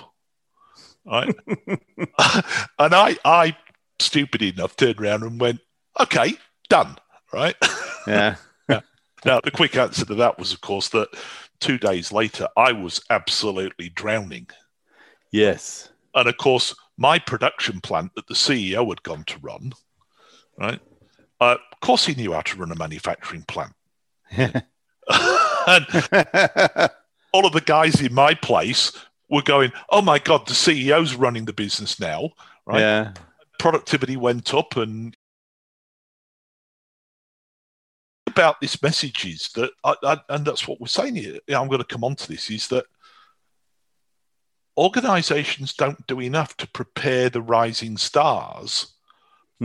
right? 1.07 1.35
and 1.67 2.95
I, 2.95 3.17
I, 3.25 3.57
stupid 3.99 4.43
enough, 4.43 4.77
turned 4.77 5.01
around 5.01 5.23
and 5.23 5.41
went, 5.41 5.61
okay, 5.99 6.35
done, 6.69 6.97
right? 7.33 7.57
Yeah. 8.07 8.37
Now, 9.25 9.41
the 9.41 9.51
quick 9.51 9.77
answer 9.77 10.05
to 10.05 10.15
that 10.15 10.39
was, 10.39 10.53
of 10.53 10.61
course, 10.61 10.91
that 10.91 11.09
two 11.61 11.79
days 11.79 12.13
later, 12.13 12.49
I 12.57 12.73
was 12.73 13.01
absolutely 13.11 13.89
drowning. 13.91 14.49
Yes. 15.31 15.91
And 16.15 16.29
of 16.29 16.37
course, 16.37 16.75
my 16.97 17.19
production 17.19 17.81
plant 17.81 18.15
that 18.17 18.27
the 18.27 18.35
CEO 18.35 18.89
had 18.89 19.03
gone 19.03 19.25
to 19.25 19.39
run, 19.41 19.73
right? 20.59 20.81
Uh, 21.41 21.57
of 21.73 21.81
course, 21.81 22.07
he 22.07 22.15
knew 22.15 22.33
how 22.33 22.41
to 22.41 22.57
run 22.57 22.73
a 22.73 22.77
manufacturing 22.77 23.43
plant. 23.43 23.73
and 24.31 25.87
all 27.33 27.47
of 27.47 27.53
the 27.53 27.63
guys 27.65 28.01
in 28.01 28.13
my 28.13 28.35
place 28.35 28.93
were 29.31 29.43
going, 29.43 29.73
"Oh 29.91 30.03
my 30.03 30.19
god, 30.19 30.47
the 30.47 30.55
CEO's 30.55 31.15
running 31.15 31.45
the 31.45 31.53
business 31.53 32.01
now." 32.01 32.31
Right? 32.67 32.81
Yeah. 32.81 33.13
Productivity 33.59 34.17
went 34.17 34.53
up, 34.53 34.77
and 34.77 35.17
about 38.39 38.61
this 38.61 38.81
message 38.83 39.25
is 39.25 39.49
that, 39.57 39.71
I, 39.83 39.95
I, 40.05 40.21
and 40.29 40.45
that's 40.45 40.69
what 40.69 40.81
we're 40.81 40.87
saying 40.87 41.17
here. 41.17 41.39
I'm 41.49 41.67
going 41.67 41.81
to 41.81 41.85
come 41.85 42.05
on 42.05 42.15
to 42.15 42.29
this. 42.29 42.51
Is 42.51 42.69
that 42.69 42.85
organizations 44.77 45.75
don't 45.75 46.07
do 46.07 46.21
enough 46.21 46.57
to 46.59 46.69
prepare 46.69 47.29
the 47.29 47.43
rising 47.43 47.97
stars 47.97 48.95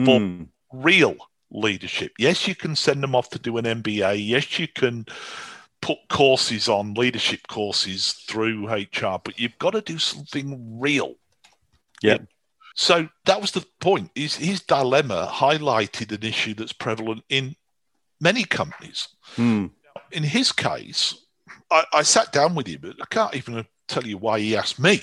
for 0.03 0.19
Hmm. 0.19 0.43
real 0.71 1.15
leadership. 1.51 2.13
Yes, 2.17 2.47
you 2.47 2.55
can 2.55 2.75
send 2.75 3.03
them 3.03 3.13
off 3.13 3.29
to 3.29 3.39
do 3.39 3.57
an 3.57 3.65
MBA. 3.65 4.27
Yes, 4.27 4.57
you 4.57 4.67
can 4.67 5.05
put 5.83 5.99
courses 6.09 6.67
on 6.67 6.95
leadership 6.95 7.41
courses 7.47 8.13
through 8.27 8.67
HR, 8.67 9.19
but 9.23 9.37
you've 9.37 9.59
got 9.59 9.71
to 9.71 9.81
do 9.81 9.99
something 9.99 10.79
real. 10.79 11.13
Yeah. 12.01 12.17
So 12.73 13.07
that 13.25 13.39
was 13.39 13.51
the 13.51 13.63
point. 13.79 14.09
His, 14.15 14.35
his 14.35 14.61
dilemma 14.63 15.29
highlighted 15.31 16.11
an 16.11 16.23
issue 16.23 16.55
that's 16.55 16.73
prevalent 16.73 17.23
in 17.29 17.55
many 18.19 18.43
companies. 18.43 19.07
Hmm. 19.35 19.67
In 20.11 20.23
his 20.23 20.51
case, 20.51 21.15
I, 21.71 21.85
I 21.93 22.03
sat 22.03 22.31
down 22.31 22.55
with 22.55 22.67
him, 22.67 22.79
but 22.81 22.95
I 23.01 23.05
can't 23.09 23.35
even 23.35 23.65
tell 23.87 24.05
you 24.05 24.17
why 24.17 24.39
he 24.39 24.55
asked 24.55 24.79
me, 24.79 25.01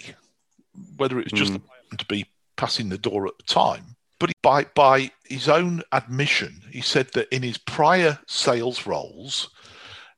whether 0.96 1.18
it 1.18 1.30
was 1.30 1.38
just 1.38 1.52
Mm. 1.52 1.62
happened 1.82 1.98
to 2.00 2.06
be 2.06 2.26
passing 2.56 2.88
the 2.88 2.98
door 2.98 3.26
at 3.26 3.36
the 3.38 3.44
time. 3.44 3.96
But 4.18 4.32
by, 4.42 4.64
by 4.74 5.10
his 5.24 5.48
own 5.48 5.82
admission, 5.92 6.62
he 6.70 6.80
said 6.82 7.08
that 7.14 7.28
in 7.34 7.42
his 7.42 7.58
prior 7.58 8.18
sales 8.26 8.86
roles, 8.86 9.50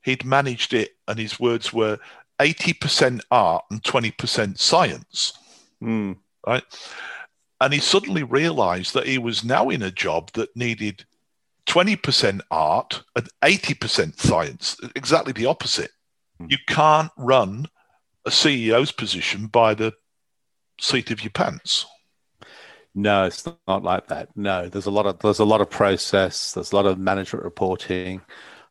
he'd 0.03 0.25
managed 0.25 0.75
it, 0.75 0.97
and 1.09 1.19
his 1.19 1.39
words 1.39 1.73
were 1.73 1.99
80% 2.41 3.21
art 3.31 3.65
and 3.71 3.83
20% 3.83 4.59
science 4.59 5.33
Hmm. 5.81 6.13
right? 6.47 6.65
And 7.61 7.73
he 7.73 7.79
suddenly 7.81 8.25
realized 8.25 8.95
that 8.95 9.07
he 9.07 9.19
was 9.19 9.45
now 9.45 9.69
in 9.69 9.83
a 9.83 9.91
job 9.93 10.33
that 10.33 10.57
needed 10.57 11.05
20% 11.73 12.43
art 12.51 13.03
and 13.17 13.27
80% 13.41 14.19
science, 14.19 14.77
exactly 14.95 15.33
the 15.33 15.47
opposite. 15.47 15.91
Hmm. 16.39 16.49
You 16.51 16.59
can't 16.69 17.11
run 17.17 17.67
a 18.27 18.31
CEO's 18.31 18.93
position 18.93 19.47
by 19.47 19.73
the 19.73 19.95
seat 20.79 21.11
of 21.11 21.23
your 21.23 21.31
pants. 21.31 21.87
No, 22.95 23.25
it's 23.25 23.49
not 23.67 23.83
like 23.83 24.09
that. 24.09 24.29
No, 24.37 24.69
there's 24.69 24.85
a 24.85 24.91
lot 24.91 25.07
of 25.07 25.19
there's 25.21 25.39
a 25.39 25.47
lot 25.47 25.63
of 25.63 25.71
process. 25.71 26.53
There's 26.53 26.73
a 26.73 26.77
lot 26.77 26.85
of 26.85 26.99
management 26.99 27.43
reporting, 27.43 28.21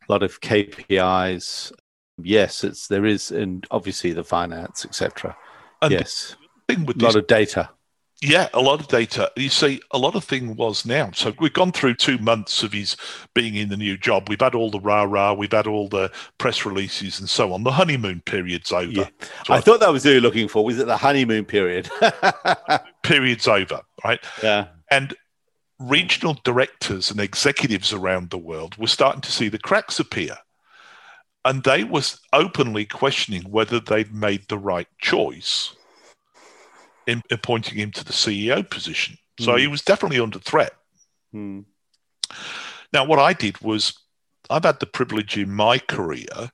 a 0.08 0.12
lot 0.12 0.22
of 0.22 0.40
KPIs. 0.40 1.72
Yes, 2.22 2.62
it's 2.62 2.86
there 2.86 3.04
is, 3.04 3.32
and 3.32 3.66
obviously 3.72 4.12
the 4.12 4.22
finance, 4.22 4.84
etc. 4.84 5.36
And 5.80 5.90
Yes, 5.90 6.36
the 6.68 6.76
thing 6.76 6.86
with 6.86 7.02
a 7.02 7.04
lot 7.04 7.16
of 7.16 7.26
data. 7.26 7.68
Yeah, 8.22 8.48
a 8.54 8.60
lot 8.60 8.78
of 8.78 8.86
data. 8.86 9.32
You 9.36 9.48
see, 9.48 9.80
a 9.90 9.98
lot 9.98 10.14
of 10.14 10.22
thing 10.22 10.54
was 10.54 10.86
now. 10.86 11.10
So 11.12 11.34
we've 11.40 11.52
gone 11.52 11.72
through 11.72 11.94
two 11.94 12.18
months 12.18 12.62
of 12.62 12.72
his 12.72 12.96
being 13.34 13.56
in 13.56 13.68
the 13.68 13.76
new 13.76 13.98
job. 13.98 14.28
We've 14.28 14.40
had 14.40 14.54
all 14.54 14.70
the 14.70 14.78
rah 14.78 15.02
rah. 15.02 15.32
We've 15.32 15.50
had 15.50 15.66
all 15.66 15.88
the 15.88 16.08
press 16.38 16.64
releases 16.64 17.18
and 17.18 17.28
so 17.28 17.52
on. 17.52 17.64
The 17.64 17.72
honeymoon 17.72 18.20
period's 18.20 18.70
over. 18.70 18.92
Yeah. 18.92 19.08
So 19.44 19.54
I 19.54 19.60
thought 19.60 19.80
that 19.80 19.92
was 19.92 20.04
what 20.04 20.10
you 20.10 20.16
were 20.18 20.22
looking 20.22 20.46
for. 20.46 20.64
Was 20.64 20.78
it 20.78 20.86
the 20.86 20.96
honeymoon 20.96 21.46
period? 21.46 21.90
period's 23.02 23.48
over, 23.48 23.80
right? 24.04 24.20
yeah. 24.40 24.68
And 24.88 25.14
regional 25.80 26.38
directors 26.44 27.10
and 27.10 27.18
executives 27.18 27.92
around 27.92 28.30
the 28.30 28.38
world 28.38 28.76
were 28.76 28.86
starting 28.86 29.22
to 29.22 29.32
see 29.32 29.48
the 29.48 29.58
cracks 29.58 29.98
appear. 29.98 30.36
And 31.44 31.64
they 31.64 31.82
was 31.82 32.20
openly 32.32 32.84
questioning 32.84 33.42
whether 33.42 33.80
they'd 33.80 34.14
made 34.14 34.46
the 34.46 34.58
right 34.58 34.86
choice 35.00 35.74
in 37.06 37.22
appointing 37.30 37.78
him 37.78 37.90
to 37.92 38.04
the 38.04 38.12
CEO 38.12 38.68
position. 38.68 39.16
So 39.40 39.52
Hmm. 39.52 39.58
he 39.58 39.66
was 39.66 39.82
definitely 39.82 40.20
under 40.20 40.38
threat. 40.38 40.72
Hmm. 41.32 41.60
Now, 42.92 43.04
what 43.04 43.18
I 43.18 43.32
did 43.32 43.60
was 43.60 43.98
I've 44.50 44.64
had 44.64 44.80
the 44.80 44.86
privilege 44.86 45.36
in 45.38 45.50
my 45.50 45.78
career 45.78 46.50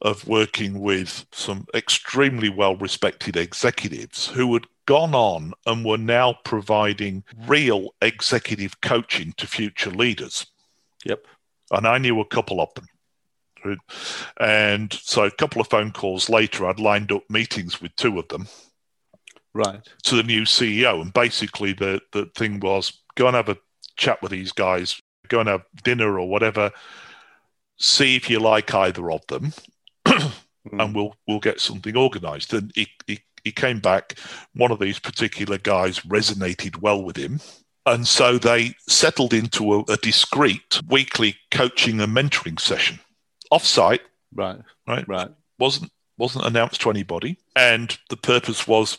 of 0.00 0.26
working 0.26 0.80
with 0.80 1.26
some 1.32 1.66
extremely 1.74 2.48
well 2.48 2.76
respected 2.76 3.36
executives 3.36 4.26
who 4.26 4.52
had 4.54 4.66
gone 4.86 5.14
on 5.14 5.52
and 5.66 5.84
were 5.84 5.98
now 5.98 6.38
providing 6.44 7.24
real 7.46 7.94
executive 8.02 8.80
coaching 8.80 9.32
to 9.36 9.46
future 9.46 9.90
leaders. 9.90 10.46
Yep. 11.04 11.26
And 11.70 11.86
I 11.86 11.98
knew 11.98 12.20
a 12.20 12.26
couple 12.26 12.60
of 12.60 12.68
them. 12.74 12.86
And 14.38 14.92
so 14.92 15.24
a 15.24 15.30
couple 15.30 15.60
of 15.60 15.68
phone 15.68 15.90
calls 15.90 16.28
later, 16.28 16.66
I'd 16.66 16.78
lined 16.78 17.10
up 17.12 17.22
meetings 17.30 17.80
with 17.80 17.96
two 17.96 18.18
of 18.18 18.28
them 18.28 18.46
Right. 19.54 19.80
to 20.04 20.16
the 20.16 20.22
new 20.24 20.42
CEO. 20.42 21.00
And 21.00 21.12
basically, 21.12 21.72
the, 21.72 22.00
the 22.12 22.26
thing 22.34 22.60
was 22.60 23.00
go 23.14 23.26
and 23.28 23.36
have 23.36 23.48
a 23.48 23.56
chat 23.96 24.20
with 24.20 24.32
these 24.32 24.50
guys, 24.52 25.00
go 25.28 25.40
and 25.40 25.48
have 25.48 25.62
dinner 25.84 26.18
or 26.18 26.28
whatever, 26.28 26.72
see 27.78 28.16
if 28.16 28.28
you 28.28 28.40
like 28.40 28.74
either 28.74 29.10
of 29.10 29.26
them, 29.28 29.52
Hmm. 30.70 30.80
and 30.80 30.94
we'll 30.94 31.14
we'll 31.28 31.40
get 31.40 31.60
something 31.60 31.94
organized. 31.94 32.54
And 32.54 32.72
he, 32.74 32.88
he, 33.06 33.20
he 33.44 33.52
came 33.52 33.80
back. 33.80 34.18
One 34.54 34.70
of 34.72 34.78
these 34.78 34.98
particular 34.98 35.58
guys 35.58 36.00
resonated 36.00 36.78
well 36.80 37.04
with 37.04 37.18
him. 37.18 37.40
And 37.84 38.08
so 38.08 38.38
they 38.38 38.74
settled 38.88 39.34
into 39.34 39.74
a, 39.74 39.80
a 39.92 39.96
discreet 39.98 40.80
weekly 40.88 41.36
coaching 41.50 42.00
and 42.00 42.16
mentoring 42.16 42.58
session 42.58 42.98
offsite, 43.52 44.00
Right. 44.34 44.58
right? 44.88 45.06
Right. 45.06 45.28
wasn't 45.58 45.92
wasn't 46.16 46.46
announced 46.46 46.80
to 46.80 46.90
anybody 46.90 47.36
and 47.54 47.98
the 48.08 48.16
purpose 48.16 48.66
was 48.66 48.96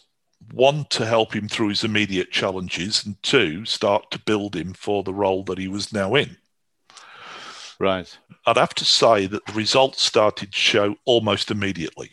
one 0.54 0.86
to 0.90 1.06
help 1.06 1.36
him 1.36 1.48
through 1.48 1.70
his 1.70 1.84
immediate 1.84 2.32
challenges 2.32 3.06
and 3.06 3.22
two 3.24 3.66
start 3.66 4.10
to 4.12 4.20
build 4.20 4.56
him 4.56 4.74
for 4.74 5.04
the 5.04 5.14
role 5.14 5.44
that 5.44 5.58
he 5.58 5.68
was 5.68 5.92
now 5.94 6.16
in 6.16 6.38
Right. 7.80 8.18
i'd 8.46 8.58
have 8.58 8.74
to 8.76 8.86
say 8.86 9.28
that 9.28 9.46
the 9.46 9.54
results 9.54 10.02
started 10.02 10.52
to 10.54 10.58
show 10.58 10.96
almost 11.06 11.52
immediately 11.52 12.12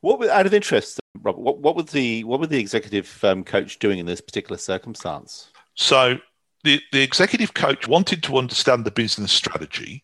What 0.00 0.18
was, 0.20 0.28
out 0.28 0.46
of 0.46 0.54
interest, 0.54 1.00
Robert? 1.22 1.40
What, 1.40 1.58
what 1.58 1.74
was 1.76 1.86
the 1.86 2.22
what 2.24 2.38
was 2.38 2.50
the 2.50 2.58
executive 2.60 3.22
um, 3.24 3.42
coach 3.42 3.78
doing 3.80 3.98
in 3.98 4.06
this 4.06 4.20
particular 4.20 4.58
circumstance? 4.58 5.50
so 5.74 6.18
the, 6.62 6.80
the 6.92 7.02
executive 7.02 7.52
coach 7.54 7.88
wanted 7.88 8.22
to 8.22 8.38
understand 8.38 8.84
the 8.84 8.90
business 8.90 9.32
strategy 9.32 10.02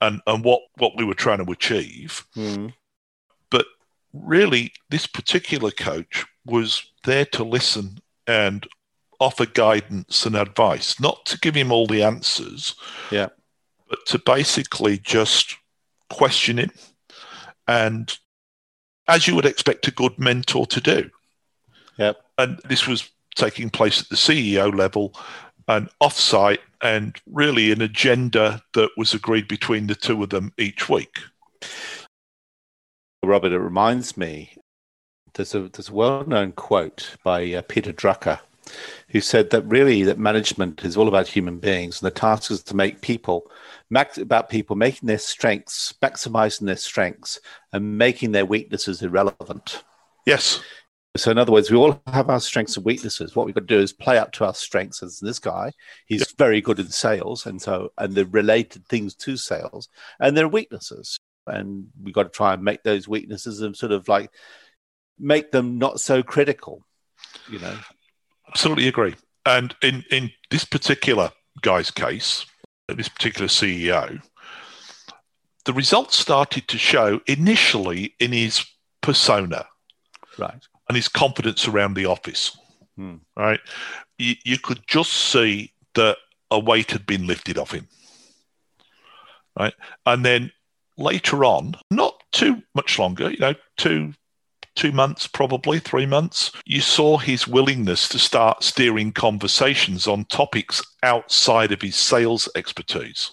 and, 0.00 0.20
and 0.26 0.42
what, 0.42 0.62
what 0.78 0.96
we 0.96 1.04
were 1.04 1.14
trying 1.14 1.44
to 1.44 1.52
achieve 1.52 2.24
Hmm. 2.34 2.68
Really 4.12 4.72
this 4.88 5.06
particular 5.06 5.70
coach 5.70 6.24
was 6.44 6.82
there 7.04 7.24
to 7.26 7.44
listen 7.44 7.98
and 8.26 8.66
offer 9.20 9.46
guidance 9.46 10.24
and 10.24 10.34
advice 10.34 10.98
not 10.98 11.24
to 11.26 11.38
give 11.38 11.54
him 11.54 11.70
all 11.70 11.86
the 11.86 12.02
answers 12.02 12.74
Yeah. 13.10 13.28
but 13.88 14.04
to 14.06 14.18
basically 14.18 14.98
just 14.98 15.56
question 16.08 16.58
him 16.58 16.70
and 17.68 18.16
as 19.06 19.26
you 19.28 19.34
would 19.34 19.46
expect 19.46 19.86
a 19.88 19.92
good 19.92 20.18
mentor 20.18 20.66
to 20.66 20.80
do 20.80 21.10
Yep. 21.98 22.16
and 22.38 22.58
this 22.64 22.86
was 22.86 23.10
taking 23.36 23.70
place 23.70 24.00
at 24.02 24.08
the 24.08 24.16
ceo 24.16 24.74
level 24.76 25.14
and 25.68 25.88
offsite 26.02 26.58
and 26.82 27.20
really 27.26 27.70
an 27.70 27.82
agenda 27.82 28.62
that 28.72 28.90
was 28.96 29.12
agreed 29.14 29.46
between 29.46 29.86
the 29.86 29.94
two 29.94 30.22
of 30.22 30.30
them 30.30 30.52
each 30.58 30.88
week 30.88 31.18
Robert, 33.22 33.52
it 33.52 33.58
reminds 33.58 34.16
me. 34.16 34.54
There's 35.34 35.54
a 35.54 35.68
there's 35.68 35.90
a 35.90 35.94
well-known 35.94 36.52
quote 36.52 37.16
by 37.22 37.52
uh, 37.52 37.62
Peter 37.62 37.92
Drucker, 37.92 38.40
who 39.08 39.20
said 39.20 39.50
that 39.50 39.62
really 39.62 40.02
that 40.04 40.18
management 40.18 40.84
is 40.84 40.96
all 40.96 41.06
about 41.06 41.28
human 41.28 41.58
beings, 41.58 42.00
and 42.00 42.06
the 42.06 42.18
task 42.18 42.50
is 42.50 42.62
to 42.64 42.76
make 42.76 43.00
people 43.00 43.50
max 43.90 44.18
about 44.18 44.48
people 44.48 44.74
making 44.74 45.06
their 45.06 45.18
strengths, 45.18 45.94
maximizing 46.02 46.66
their 46.66 46.76
strengths, 46.76 47.38
and 47.72 47.98
making 47.98 48.32
their 48.32 48.46
weaknesses 48.46 49.02
irrelevant. 49.02 49.84
yes 50.26 50.60
So, 51.16 51.30
in 51.30 51.38
other 51.38 51.52
words, 51.52 51.70
we 51.70 51.76
all 51.76 52.00
have 52.06 52.30
our 52.30 52.40
strengths 52.40 52.76
and 52.76 52.86
weaknesses. 52.86 53.36
What 53.36 53.46
we've 53.46 53.54
got 53.54 53.68
to 53.68 53.76
do 53.76 53.80
is 53.80 53.92
play 53.92 54.18
up 54.18 54.32
to 54.32 54.44
our 54.46 54.54
strengths. 54.54 55.02
As 55.02 55.20
this 55.20 55.38
guy, 55.38 55.72
he's 56.06 56.32
very 56.38 56.60
good 56.60 56.80
in 56.80 56.88
sales, 56.88 57.46
and 57.46 57.60
so 57.62 57.92
and 57.98 58.14
the 58.14 58.26
related 58.26 58.86
things 58.86 59.14
to 59.16 59.36
sales, 59.36 59.88
and 60.18 60.36
their 60.36 60.48
weaknesses, 60.48 61.19
and 61.46 61.86
we've 62.02 62.14
got 62.14 62.24
to 62.24 62.28
try 62.28 62.54
and 62.54 62.62
make 62.62 62.82
those 62.82 63.08
weaknesses 63.08 63.60
and 63.60 63.76
sort 63.76 63.92
of 63.92 64.08
like 64.08 64.30
make 65.18 65.50
them 65.50 65.78
not 65.78 66.00
so 66.00 66.22
critical. 66.22 66.84
you 67.50 67.58
know. 67.58 67.76
Absolutely 68.48 68.88
agree. 68.88 69.14
And 69.46 69.74
in, 69.82 70.04
in 70.10 70.30
this 70.50 70.64
particular 70.64 71.30
guy's 71.62 71.90
case, 71.90 72.46
this 72.88 73.08
particular 73.08 73.46
CEO, 73.46 74.20
the 75.64 75.72
results 75.72 76.16
started 76.16 76.66
to 76.68 76.78
show 76.78 77.20
initially 77.26 78.14
in 78.18 78.32
his 78.32 78.64
persona. 79.02 79.66
Right. 80.38 80.66
And 80.88 80.96
his 80.96 81.08
confidence 81.08 81.68
around 81.68 81.94
the 81.94 82.06
office. 82.06 82.58
Hmm. 82.96 83.16
Right. 83.36 83.60
You, 84.18 84.34
you 84.44 84.58
could 84.58 84.80
just 84.86 85.12
see 85.12 85.72
that 85.94 86.16
a 86.50 86.58
weight 86.58 86.90
had 86.90 87.06
been 87.06 87.26
lifted 87.26 87.58
off 87.58 87.72
him. 87.72 87.86
Right. 89.58 89.74
And 90.06 90.24
then 90.24 90.50
later 91.00 91.44
on, 91.44 91.74
not 91.90 92.22
too 92.32 92.62
much 92.74 92.98
longer, 92.98 93.30
you 93.30 93.38
know, 93.38 93.54
two 93.76 94.12
two 94.76 94.92
months, 94.92 95.26
probably 95.26 95.78
three 95.78 96.06
months, 96.06 96.52
you 96.64 96.80
saw 96.80 97.18
his 97.18 97.46
willingness 97.48 98.08
to 98.08 98.18
start 98.18 98.62
steering 98.62 99.12
conversations 99.12 100.06
on 100.06 100.24
topics 100.26 100.80
outside 101.02 101.72
of 101.72 101.82
his 101.82 101.96
sales 101.96 102.48
expertise. 102.54 103.32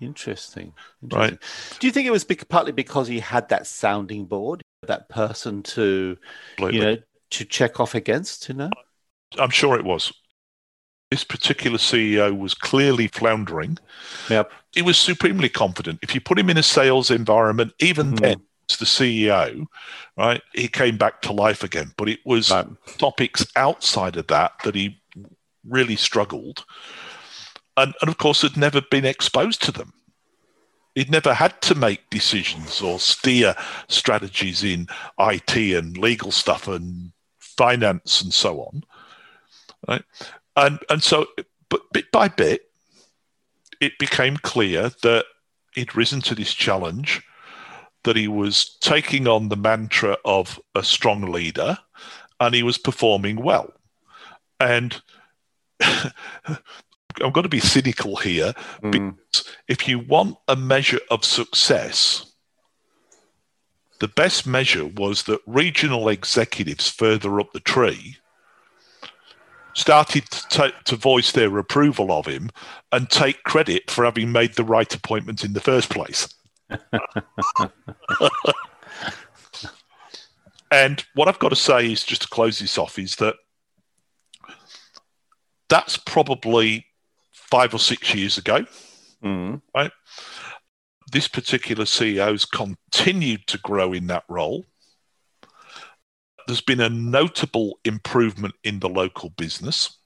Interesting. 0.00 0.72
Interesting. 1.02 1.38
Right. 1.38 1.78
Do 1.80 1.86
you 1.86 1.92
think 1.92 2.06
it 2.06 2.12
was 2.12 2.24
partly 2.24 2.72
because 2.72 3.08
he 3.08 3.18
had 3.18 3.48
that 3.48 3.66
sounding 3.66 4.26
board, 4.26 4.62
that 4.86 5.08
person 5.08 5.62
to, 5.64 6.16
Absolutely. 6.52 6.78
you 6.78 6.84
know, 6.84 6.96
to 7.30 7.44
check 7.44 7.80
off 7.80 7.94
against? 7.94 8.48
You 8.48 8.54
know, 8.54 8.70
I'm 9.38 9.50
sure 9.50 9.76
it 9.76 9.84
was. 9.84 10.12
This 11.10 11.24
particular 11.24 11.78
CEO 11.78 12.38
was 12.38 12.54
clearly 12.54 13.08
floundering. 13.08 13.78
Yep. 14.28 14.52
He 14.78 14.82
was 14.82 14.96
supremely 14.96 15.48
confident. 15.48 15.98
If 16.02 16.14
you 16.14 16.20
put 16.20 16.38
him 16.38 16.48
in 16.48 16.56
a 16.56 16.62
sales 16.62 17.10
environment, 17.10 17.72
even 17.80 18.12
mm. 18.12 18.20
then, 18.20 18.42
as 18.70 18.76
the 18.76 18.84
CEO, 18.84 19.66
right, 20.16 20.40
he 20.54 20.68
came 20.68 20.96
back 20.96 21.20
to 21.22 21.32
life 21.32 21.64
again. 21.64 21.92
But 21.96 22.08
it 22.08 22.20
was 22.24 22.52
right. 22.52 22.66
topics 22.96 23.44
outside 23.56 24.16
of 24.16 24.28
that 24.28 24.52
that 24.62 24.76
he 24.76 25.00
really 25.64 25.96
struggled 25.96 26.64
and, 27.78 27.94
and 28.00 28.08
of 28.08 28.18
course 28.18 28.42
had 28.42 28.56
never 28.56 28.80
been 28.80 29.04
exposed 29.04 29.62
to 29.62 29.72
them. 29.72 29.92
He'd 30.94 31.10
never 31.10 31.32
had 31.32 31.60
to 31.62 31.74
make 31.74 32.10
decisions 32.10 32.80
or 32.80 32.98
steer 32.98 33.54
strategies 33.88 34.64
in 34.64 34.88
IT 35.18 35.56
and 35.56 35.96
legal 35.96 36.32
stuff 36.32 36.66
and 36.66 37.12
finance 37.38 38.20
and 38.20 38.34
so 38.34 38.60
on. 38.62 38.84
Right? 39.86 40.04
And 40.56 40.80
and 40.90 41.02
so 41.02 41.26
but 41.68 41.82
bit 41.92 42.10
by 42.10 42.28
bit 42.28 42.62
it 43.80 43.98
became 43.98 44.36
clear 44.36 44.90
that 45.02 45.24
he'd 45.74 45.96
risen 45.96 46.20
to 46.22 46.34
this 46.34 46.52
challenge, 46.52 47.22
that 48.04 48.16
he 48.16 48.28
was 48.28 48.76
taking 48.80 49.26
on 49.26 49.48
the 49.48 49.56
mantra 49.56 50.16
of 50.24 50.60
a 50.74 50.82
strong 50.82 51.22
leader, 51.32 51.78
and 52.40 52.54
he 52.54 52.62
was 52.62 52.78
performing 52.78 53.36
well. 53.36 53.72
And 54.60 55.00
I'm 55.80 57.32
going 57.32 57.42
to 57.42 57.48
be 57.48 57.60
cynical 57.60 58.16
here 58.16 58.54
mm. 58.82 58.90
because 58.90 59.48
if 59.66 59.88
you 59.88 59.98
want 59.98 60.36
a 60.46 60.56
measure 60.56 61.00
of 61.10 61.24
success, 61.24 62.32
the 64.00 64.08
best 64.08 64.46
measure 64.46 64.86
was 64.86 65.24
that 65.24 65.40
regional 65.46 66.08
executives 66.08 66.88
further 66.88 67.40
up 67.40 67.52
the 67.52 67.60
tree 67.60 68.16
started 69.78 70.24
to, 70.30 70.72
to 70.84 70.96
voice 70.96 71.32
their 71.32 71.56
approval 71.58 72.10
of 72.10 72.26
him 72.26 72.50
and 72.92 73.08
take 73.08 73.42
credit 73.44 73.90
for 73.90 74.04
having 74.04 74.32
made 74.32 74.54
the 74.54 74.64
right 74.64 74.92
appointment 74.94 75.44
in 75.44 75.52
the 75.52 75.60
first 75.60 75.90
place. 75.90 76.28
and 80.70 81.04
what 81.14 81.28
I've 81.28 81.38
got 81.38 81.50
to 81.50 81.56
say 81.56 81.92
is 81.92 82.04
just 82.04 82.22
to 82.22 82.28
close 82.28 82.58
this 82.58 82.76
off 82.76 82.98
is 82.98 83.16
that 83.16 83.36
that's 85.68 85.96
probably 85.96 86.86
five 87.32 87.72
or 87.72 87.78
six 87.78 88.14
years 88.14 88.36
ago. 88.38 88.66
Mm. 89.22 89.62
Right. 89.74 89.92
This 91.10 91.28
particular 91.28 91.84
CEO 91.84 92.32
has 92.32 92.44
continued 92.44 93.46
to 93.46 93.58
grow 93.58 93.92
in 93.92 94.08
that 94.08 94.24
role. 94.28 94.66
There's 96.48 96.62
been 96.62 96.80
a 96.80 96.88
notable 96.88 97.78
improvement 97.84 98.54
in 98.64 98.80
the 98.80 98.88
local 98.88 99.28
business. 99.28 99.98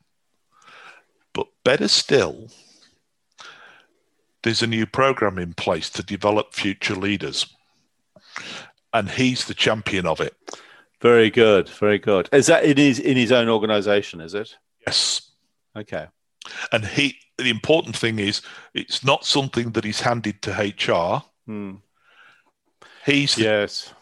But 1.32 1.46
better 1.62 1.86
still, 1.86 2.48
there's 4.42 4.60
a 4.60 4.66
new 4.66 4.84
program 4.84 5.38
in 5.38 5.54
place 5.54 5.88
to 5.90 6.02
develop 6.02 6.52
future 6.52 6.96
leaders. 6.96 7.46
And 8.92 9.08
he's 9.08 9.44
the 9.44 9.54
champion 9.54 10.04
of 10.04 10.20
it. 10.20 10.34
Very 11.00 11.30
good. 11.30 11.68
Very 11.68 12.00
good. 12.00 12.28
Is 12.32 12.46
that 12.46 12.64
in 12.64 12.76
his 12.76 12.98
in 12.98 13.16
his 13.16 13.30
own 13.30 13.48
organization, 13.48 14.20
is 14.20 14.34
it? 14.34 14.56
Yes. 14.84 15.30
Okay. 15.76 16.08
And 16.72 16.84
he 16.84 17.18
the 17.38 17.50
important 17.50 17.96
thing 17.96 18.18
is 18.18 18.42
it's 18.74 19.04
not 19.04 19.24
something 19.24 19.70
that 19.72 19.84
he's 19.84 20.00
handed 20.00 20.42
to 20.42 20.50
HR. 20.50 21.22
Hmm. 21.46 21.76
He's 23.06 23.38
yes. 23.38 23.94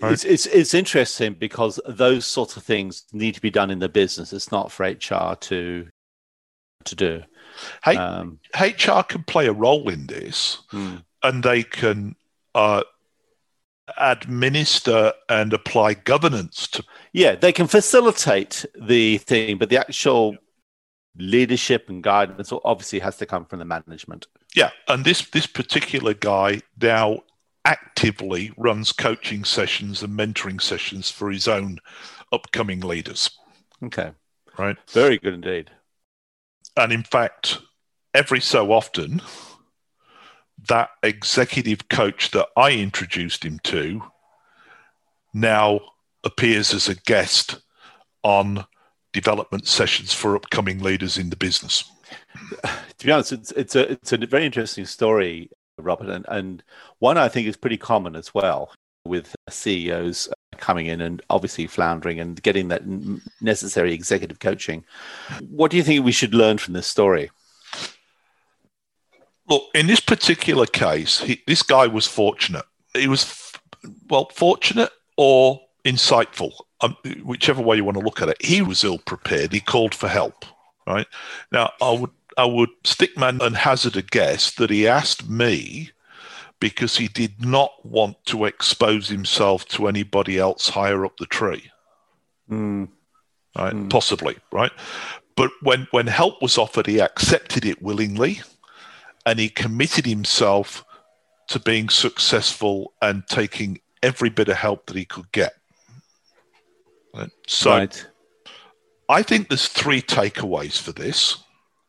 Right. 0.00 0.12
It's, 0.12 0.24
it's 0.24 0.46
it's 0.46 0.74
interesting 0.74 1.34
because 1.34 1.80
those 1.86 2.26
sorts 2.26 2.56
of 2.56 2.62
things 2.62 3.04
need 3.12 3.34
to 3.34 3.40
be 3.40 3.50
done 3.50 3.70
in 3.70 3.78
the 3.78 3.88
business. 3.88 4.32
It's 4.32 4.52
not 4.52 4.70
for 4.70 4.86
HR 4.86 5.34
to 5.34 5.86
to 6.84 6.94
do. 6.94 7.22
Hey, 7.82 7.96
um, 7.96 8.38
HR 8.58 9.02
can 9.02 9.22
play 9.24 9.46
a 9.46 9.52
role 9.52 9.88
in 9.88 10.06
this, 10.06 10.58
hmm. 10.70 10.96
and 11.22 11.42
they 11.42 11.62
can 11.62 12.14
uh, 12.54 12.82
administer 13.98 15.12
and 15.28 15.52
apply 15.52 15.94
governance 15.94 16.68
to. 16.68 16.84
Yeah, 17.12 17.34
they 17.34 17.52
can 17.52 17.66
facilitate 17.66 18.64
the 18.80 19.18
thing, 19.18 19.58
but 19.58 19.70
the 19.70 19.78
actual 19.78 20.36
leadership 21.16 21.88
and 21.88 22.02
guidance 22.02 22.52
obviously 22.64 23.00
has 23.00 23.16
to 23.16 23.26
come 23.26 23.44
from 23.44 23.58
the 23.58 23.64
management. 23.64 24.26
Yeah, 24.54 24.70
and 24.86 25.04
this 25.04 25.28
this 25.30 25.46
particular 25.46 26.14
guy 26.14 26.62
now 26.80 27.20
actively 27.68 28.50
runs 28.56 28.92
coaching 28.92 29.44
sessions 29.44 30.02
and 30.02 30.18
mentoring 30.18 30.60
sessions 30.60 31.10
for 31.10 31.30
his 31.30 31.46
own 31.46 31.78
upcoming 32.32 32.80
leaders. 32.80 33.30
Okay. 33.84 34.12
Right. 34.58 34.76
Very 34.90 35.18
good 35.18 35.34
indeed. 35.34 35.70
And 36.78 36.92
in 36.92 37.02
fact, 37.02 37.58
every 38.14 38.40
so 38.40 38.72
often, 38.72 39.20
that 40.66 40.88
executive 41.02 41.88
coach 41.88 42.30
that 42.30 42.48
I 42.56 42.72
introduced 42.72 43.44
him 43.44 43.58
to 43.64 44.02
now 45.34 45.80
appears 46.24 46.72
as 46.72 46.88
a 46.88 46.94
guest 46.94 47.60
on 48.22 48.64
development 49.12 49.66
sessions 49.66 50.14
for 50.14 50.36
upcoming 50.36 50.78
leaders 50.78 51.18
in 51.18 51.28
the 51.30 51.36
business. 51.36 51.84
To 52.98 53.06
be 53.06 53.12
honest, 53.12 53.30
it's, 53.30 53.52
it's 53.52 53.76
a 53.76 53.92
it's 53.92 54.12
a 54.12 54.16
very 54.16 54.44
interesting 54.44 54.84
story, 54.84 55.50
Robert, 55.78 56.08
and, 56.08 56.26
and 56.28 56.62
one 56.98 57.18
I 57.18 57.28
think 57.28 57.46
is 57.46 57.56
pretty 57.56 57.76
common 57.76 58.16
as 58.16 58.34
well 58.34 58.72
with 59.04 59.34
CEOs 59.48 60.28
coming 60.58 60.86
in 60.86 61.00
and 61.00 61.22
obviously 61.30 61.66
floundering 61.66 62.20
and 62.20 62.42
getting 62.42 62.68
that 62.68 62.82
necessary 63.40 63.94
executive 63.94 64.40
coaching. 64.40 64.84
What 65.48 65.70
do 65.70 65.76
you 65.76 65.82
think 65.82 66.04
we 66.04 66.12
should 66.12 66.34
learn 66.34 66.58
from 66.58 66.74
this 66.74 66.86
story? 66.86 67.30
Look, 69.48 69.62
in 69.74 69.86
this 69.86 70.00
particular 70.00 70.66
case, 70.66 71.20
he, 71.20 71.42
this 71.46 71.62
guy 71.62 71.86
was 71.86 72.06
fortunate. 72.06 72.66
He 72.94 73.08
was, 73.08 73.52
well, 74.10 74.28
fortunate 74.34 74.90
or 75.16 75.60
insightful 75.86 76.52
um, 76.80 76.96
whichever 77.24 77.62
way 77.62 77.76
you 77.76 77.84
want 77.84 77.98
to 77.98 78.04
look 78.04 78.22
at 78.22 78.28
it, 78.28 78.44
he 78.44 78.62
was 78.62 78.84
ill 78.84 78.98
prepared. 78.98 79.52
He 79.52 79.60
called 79.60 79.94
for 79.94 80.08
help. 80.08 80.44
Right 80.86 81.06
now, 81.52 81.72
I 81.82 81.92
would 81.92 82.10
I 82.38 82.44
would 82.44 82.70
stickman 82.84 83.42
and 83.42 83.56
hazard 83.56 83.96
a 83.96 84.02
guess 84.02 84.52
that 84.52 84.70
he 84.70 84.86
asked 84.86 85.28
me 85.28 85.90
because 86.60 86.96
he 86.96 87.08
did 87.08 87.44
not 87.44 87.84
want 87.84 88.24
to 88.26 88.44
expose 88.44 89.08
himself 89.08 89.66
to 89.66 89.88
anybody 89.88 90.38
else 90.38 90.68
higher 90.68 91.04
up 91.04 91.16
the 91.18 91.26
tree. 91.26 91.70
Mm. 92.48 92.88
Right, 93.58 93.74
mm. 93.74 93.90
possibly 93.90 94.36
right, 94.52 94.70
but 95.34 95.50
when 95.62 95.88
when 95.90 96.06
help 96.06 96.40
was 96.40 96.56
offered, 96.58 96.86
he 96.86 97.00
accepted 97.00 97.64
it 97.64 97.82
willingly, 97.82 98.40
and 99.26 99.40
he 99.40 99.48
committed 99.48 100.06
himself 100.06 100.84
to 101.48 101.58
being 101.58 101.88
successful 101.88 102.92
and 103.02 103.26
taking 103.26 103.80
every 104.02 104.28
bit 104.28 104.48
of 104.48 104.56
help 104.56 104.86
that 104.86 104.96
he 104.96 105.04
could 105.04 105.30
get. 105.32 105.54
Right? 107.14 107.30
So 107.48 107.70
right. 107.70 108.06
I 109.08 109.22
think 109.22 109.48
there's 109.48 109.66
three 109.66 110.02
takeaways 110.02 110.78
for 110.78 110.92
this. 110.92 111.38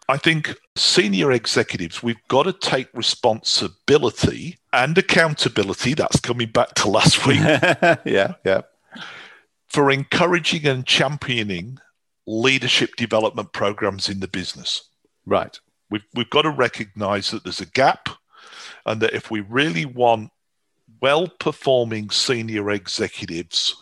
I 0.09 0.17
think 0.17 0.55
senior 0.75 1.31
executives, 1.31 2.01
we've 2.01 2.27
got 2.29 2.43
to 2.43 2.53
take 2.53 2.87
responsibility 2.95 4.57
and 4.73 4.97
accountability. 4.97 5.93
That's 5.93 6.19
coming 6.19 6.49
back 6.49 6.73
to 6.75 6.89
last 6.89 7.25
week. 7.27 7.37
yeah, 7.39 8.33
yeah. 8.43 8.61
For 9.67 9.91
encouraging 9.91 10.65
and 10.65 10.83
championing 10.83 11.77
leadership 12.25 12.95
development 12.95 13.53
programs 13.53 14.09
in 14.09 14.19
the 14.19 14.27
business. 14.27 14.89
Right. 15.27 15.59
We've, 15.91 16.05
we've 16.15 16.29
got 16.31 16.41
to 16.41 16.49
recognize 16.49 17.29
that 17.29 17.43
there's 17.43 17.61
a 17.61 17.67
gap 17.67 18.09
and 18.87 19.01
that 19.01 19.13
if 19.13 19.29
we 19.29 19.41
really 19.41 19.85
want 19.85 20.31
well 21.01 21.27
performing 21.27 22.09
senior 22.09 22.71
executives 22.71 23.75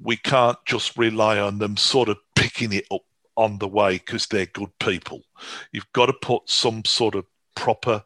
we 0.00 0.16
can't 0.16 0.58
just 0.66 0.96
rely 0.96 1.38
on 1.38 1.58
them 1.58 1.76
sort 1.76 2.08
of 2.08 2.16
picking 2.34 2.72
it 2.72 2.84
up 2.90 3.02
on 3.36 3.58
the 3.58 3.68
way 3.68 3.98
because 3.98 4.26
they're 4.26 4.46
good 4.46 4.70
people. 4.78 5.22
You've 5.72 5.92
got 5.92 6.06
to 6.06 6.12
put 6.12 6.48
some 6.48 6.84
sort 6.84 7.14
of 7.14 7.24
proper 7.54 8.02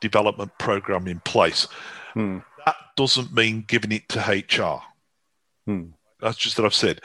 development 0.00 0.52
program 0.58 1.06
in 1.06 1.20
place. 1.20 1.66
Hmm. 2.12 2.38
That 2.66 2.76
doesn't 2.96 3.32
mean 3.32 3.64
giving 3.66 3.92
it 3.92 4.08
to 4.10 4.20
HR. 4.20 4.82
Hmm. 5.66 5.90
That's 6.20 6.38
just 6.38 6.58
what 6.58 6.66
I've 6.66 6.74
said. 6.74 7.00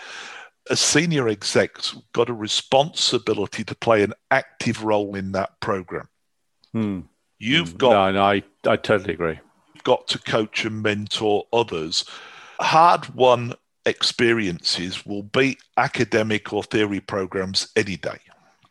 A 0.70 0.76
senior 0.76 1.28
execs, 1.28 1.96
got 2.14 2.30
a 2.30 2.34
responsibility 2.34 3.64
to 3.64 3.76
play 3.76 4.04
an 4.04 4.14
active 4.30 4.84
role 4.84 5.16
in 5.16 5.32
that 5.32 5.60
program. 5.60 6.08
Hmm. 6.74 7.02
You've 7.40 7.78
got 7.78 7.92
no, 7.92 8.12
no, 8.12 8.24
I, 8.24 8.44
I 8.68 8.76
totally 8.76 9.14
agree. 9.14 9.40
Got 9.84 10.08
to 10.10 10.20
coach 10.20 10.66
and 10.66 10.84
mentor 10.84 11.46
others. 11.54 12.04
Hard 12.60 13.16
won 13.16 13.54
experiences 13.86 15.06
will 15.06 15.24
beat 15.24 15.60
academic 15.78 16.54
or 16.54 16.64
theory 16.64 17.00
programs 17.00 17.70
any 17.76 17.98
day. 17.98 18.20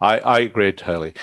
I, 0.01 0.18
I 0.18 0.38
agree 0.40 0.73
totally. 0.73 1.14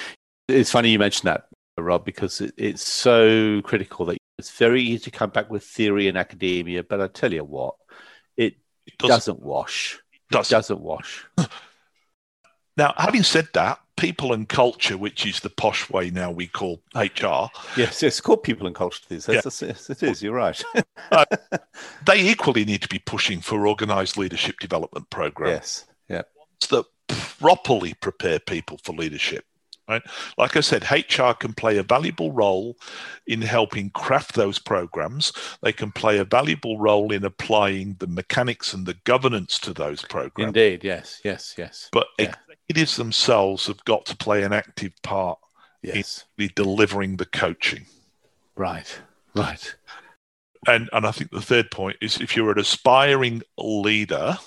It's 0.48 0.71
funny 0.71 0.89
you 0.89 1.00
mentioned 1.00 1.28
that, 1.28 1.48
Rob, 1.78 2.06
because 2.06 2.41
it, 2.41 2.54
it's 2.58 2.88
so 2.88 3.62
critical 3.63 4.06
that 4.08 4.17
it's 4.38 4.52
very 4.52 4.82
easy 4.82 5.00
to 5.06 5.12
come 5.12 5.30
back 5.30 5.50
with 5.50 5.63
theory 5.63 6.08
and 6.08 6.17
academia, 6.17 6.84
but 6.84 7.02
I 7.02 7.08
tell 7.08 7.34
you 7.34 7.43
what, 7.43 7.76
it, 8.36 8.56
it 8.86 8.98
doesn't, 8.98 9.10
doesn't, 9.10 9.39
wash. 9.41 10.00
Doesn't. 10.30 10.54
It 10.54 10.58
doesn't 10.58 10.82
wash. 10.82 11.26
now, 12.78 12.93
having 12.98 13.24
said 13.24 13.48
that, 13.54 13.80
people 13.97 14.34
and 14.34 14.47
culture, 14.47 14.97
which 14.97 15.25
is 15.25 15.39
the 15.39 15.49
posh 15.49 15.89
way 15.89 16.10
now 16.10 16.31
we 16.31 16.47
call 16.47 16.81
HR. 16.95 17.47
Yes, 17.77 18.03
it's 18.03 18.21
called 18.21 18.43
people 18.43 18.67
and 18.67 18.75
culture 18.75 19.01
days. 19.10 19.27
Yeah. 19.27 19.41
Yes, 19.45 19.89
it 19.89 20.03
is. 20.03 20.21
You're 20.21 20.34
right. 20.34 20.62
uh, 21.12 21.25
they 22.05 22.21
equally 22.21 22.65
need 22.65 22.81
to 22.81 22.88
be 22.88 22.99
pushing 22.99 23.41
for 23.41 23.67
organised 23.67 24.17
leadership 24.17 24.60
development 24.60 25.10
programs. 25.10 25.51
Yes. 25.51 25.86
Yeah. 26.10 26.21
That 26.69 26.86
properly 27.39 27.93
prepare 27.95 28.39
people 28.39 28.79
for 28.84 28.93
leadership. 28.93 29.45
Right. 29.88 30.01
Like 30.39 30.58
I 30.58 30.62
said, 30.62 30.89
HR 30.89 31.34
can 31.34 31.53
play 31.53 31.77
a 31.77 31.84
valuable 31.84 32.31
role 32.31 32.75
in 33.27 33.43
helping 33.43 33.91
craft 33.91 34.34
those 34.34 34.58
programs. 34.58 35.31
They 35.62 35.73
can 35.73 35.91
play 35.91 36.17
a 36.17 36.23
valuable 36.23 36.79
role 36.79 37.12
in 37.12 37.23
applying 37.23 37.95
the 37.99 38.08
mechanics 38.08 38.73
and 38.73 38.88
the 38.88 38.95
governance 39.03 39.60
to 39.60 39.73
those 39.73 40.01
programs. 40.01 40.47
Indeed, 40.47 40.84
yes, 40.84 41.21
yes, 41.23 41.53
yes. 41.55 41.89
But 41.91 42.08
yeah 42.17 42.34
executives 42.67 42.97
themselves 42.97 43.67
have 43.67 43.84
got 43.86 44.06
to 44.06 44.17
play 44.17 44.43
an 44.43 44.54
active 44.54 44.91
part 45.04 45.39
yes. 45.82 46.25
in 46.38 46.49
delivering 46.56 47.17
the 47.17 47.25
coaching. 47.25 47.86
Right, 48.56 48.99
right. 49.36 49.75
And 50.67 50.89
and 50.93 51.06
I 51.06 51.12
think 51.12 51.32
the 51.32 51.41
third 51.41 51.69
point 51.69 51.97
is 52.01 52.19
if 52.19 52.36
you're 52.36 52.51
an 52.51 52.60
aspiring 52.60 53.43
leader 53.58 54.38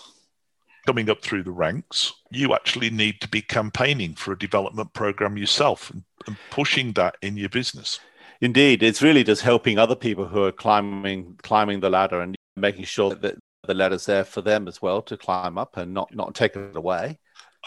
coming 0.87 1.11
up 1.11 1.23
through 1.23 1.45
the 1.45 1.53
ranks, 1.53 2.13
you 2.31 2.55
actually 2.55 2.91
need 2.91 3.21
to 3.21 3.29
be 3.29 3.43
campaigning 3.43 4.15
for 4.15 4.33
a 4.33 4.39
development 4.39 4.93
program 4.95 5.37
yourself 5.37 5.91
and, 5.91 6.03
and 6.27 6.37
pushing 6.51 6.93
that 6.95 7.17
in 7.23 7.37
your 7.37 7.51
business. 7.51 8.01
Indeed, 8.41 8.83
it's 8.83 9.03
really 9.03 9.23
just 9.23 9.43
helping 9.43 9.79
other 9.79 9.95
people 9.95 10.27
who 10.27 10.43
are 10.45 10.53
climbing 10.53 11.39
climbing 11.43 11.81
the 11.81 11.91
ladder 11.91 12.21
and 12.21 12.35
making 12.57 12.85
sure 12.85 13.15
that 13.15 13.37
the 13.65 13.75
ladder's 13.75 14.07
there 14.07 14.25
for 14.25 14.41
them 14.41 14.67
as 14.67 14.81
well 14.83 15.03
to 15.03 15.17
climb 15.17 15.59
up 15.59 15.77
and 15.77 15.95
not 15.95 16.13
not 16.15 16.35
take 16.35 16.57
it 16.57 16.75
away 16.75 17.19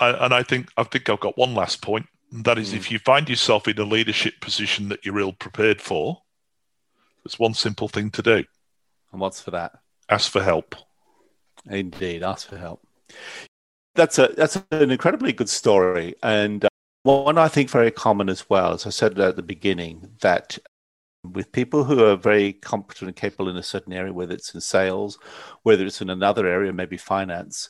and 0.01 0.33
I 0.33 0.43
think 0.43 0.69
I 0.77 0.83
think 0.83 1.09
I've 1.09 1.19
got 1.19 1.37
one 1.37 1.53
last 1.53 1.81
point. 1.81 2.07
And 2.31 2.45
that 2.45 2.57
is, 2.57 2.73
mm. 2.73 2.77
if 2.77 2.91
you 2.91 2.99
find 2.99 3.29
yourself 3.29 3.67
in 3.67 3.77
a 3.77 3.83
leadership 3.83 4.39
position 4.41 4.89
that 4.89 5.05
you're 5.05 5.19
ill 5.19 5.33
prepared 5.33 5.81
for, 5.81 6.21
there's 7.23 7.39
one 7.39 7.53
simple 7.53 7.87
thing 7.87 8.09
to 8.11 8.21
do. 8.21 8.43
And 9.11 9.21
what's 9.21 9.41
for 9.41 9.51
that? 9.51 9.73
Ask 10.09 10.31
for 10.31 10.41
help. 10.41 10.75
Indeed, 11.69 12.23
ask 12.23 12.47
for 12.47 12.57
help. 12.57 12.81
That's 13.95 14.17
a 14.17 14.29
that's 14.35 14.61
an 14.71 14.91
incredibly 14.91 15.33
good 15.33 15.49
story, 15.49 16.15
and 16.23 16.63
uh, 16.63 16.69
one 17.03 17.37
I 17.37 17.49
think 17.49 17.69
very 17.69 17.91
common 17.91 18.29
as 18.29 18.49
well. 18.49 18.73
As 18.73 18.87
I 18.87 18.89
said 18.89 19.19
at 19.19 19.35
the 19.35 19.43
beginning, 19.43 20.11
that 20.21 20.57
with 21.23 21.51
people 21.51 21.83
who 21.83 22.03
are 22.03 22.15
very 22.15 22.53
competent 22.53 23.09
and 23.09 23.15
capable 23.15 23.49
in 23.49 23.57
a 23.57 23.63
certain 23.63 23.93
area, 23.93 24.13
whether 24.13 24.33
it's 24.33 24.55
in 24.55 24.61
sales, 24.61 25.19
whether 25.63 25.85
it's 25.85 26.01
in 26.01 26.09
another 26.09 26.47
area, 26.47 26.73
maybe 26.73 26.97
finance, 26.97 27.69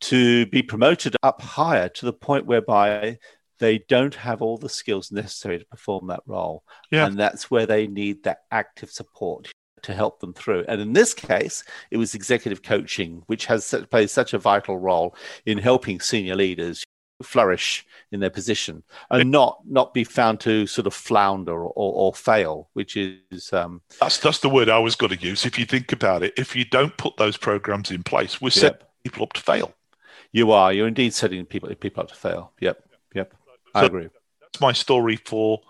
to 0.00 0.46
be 0.46 0.62
promoted 0.62 1.16
up 1.22 1.40
higher 1.40 1.88
to 1.88 2.06
the 2.06 2.12
point 2.12 2.46
whereby 2.46 3.18
they 3.58 3.78
don't 3.88 4.14
have 4.14 4.40
all 4.42 4.56
the 4.56 4.68
skills 4.68 5.10
necessary 5.10 5.58
to 5.58 5.64
perform 5.66 6.06
that 6.08 6.22
role. 6.26 6.62
Yeah. 6.90 7.06
And 7.06 7.18
that's 7.18 7.50
where 7.50 7.66
they 7.66 7.86
need 7.86 8.22
that 8.24 8.42
active 8.50 8.90
support 8.90 9.50
to 9.82 9.94
help 9.94 10.20
them 10.20 10.32
through. 10.32 10.64
And 10.68 10.80
in 10.80 10.92
this 10.92 11.14
case, 11.14 11.64
it 11.90 11.96
was 11.96 12.14
executive 12.14 12.62
coaching, 12.62 13.22
which 13.26 13.46
has 13.46 13.74
plays 13.90 14.12
such 14.12 14.34
a 14.34 14.38
vital 14.38 14.78
role 14.78 15.16
in 15.46 15.58
helping 15.58 16.00
senior 16.00 16.36
leaders 16.36 16.84
flourish 17.22 17.84
in 18.12 18.20
their 18.20 18.30
position 18.30 18.82
and 19.10 19.30
not 19.30 19.58
not 19.66 19.92
be 19.92 20.04
found 20.04 20.38
to 20.38 20.68
sort 20.68 20.86
of 20.86 20.94
flounder 20.94 21.52
or, 21.52 21.72
or, 21.74 22.14
fail 22.14 22.68
which 22.74 22.96
is 22.96 23.52
um, 23.52 23.82
that's 24.00 24.18
that's 24.18 24.38
the 24.38 24.48
word 24.48 24.68
i 24.68 24.78
was 24.78 24.94
going 24.94 25.10
to 25.10 25.20
use 25.20 25.44
if 25.44 25.58
you 25.58 25.64
think 25.64 25.90
about 25.90 26.22
it 26.22 26.32
if 26.36 26.54
you 26.54 26.64
don't 26.64 26.96
put 26.96 27.16
those 27.16 27.36
programs 27.36 27.90
in 27.90 28.04
place 28.04 28.40
we're 28.40 28.50
setting 28.50 28.86
people 29.02 29.24
up 29.24 29.32
to 29.32 29.40
fail 29.40 29.74
you 30.38 30.52
are. 30.52 30.72
You're 30.72 30.88
indeed 30.88 31.12
setting 31.12 31.44
people 31.44 31.68
people 31.74 32.02
up 32.02 32.08
to 32.08 32.14
fail. 32.14 32.52
Yep. 32.60 32.82
Yep. 33.14 33.34
I 33.74 33.84
agree. 33.84 34.08
That's 34.40 34.60
my 34.60 34.72
story 34.72 35.16
for 35.16 35.60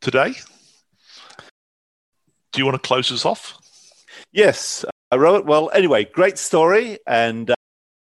today. 0.00 0.34
Do 2.52 2.60
you 2.60 2.64
want 2.64 2.82
to 2.82 2.86
close 2.86 3.12
us 3.12 3.26
off? 3.26 3.58
Yes, 4.32 4.84
uh, 5.12 5.18
Robert. 5.18 5.44
Well, 5.44 5.70
anyway, 5.74 6.04
great 6.04 6.38
story, 6.38 6.98
and 7.06 7.50
uh, 7.50 7.54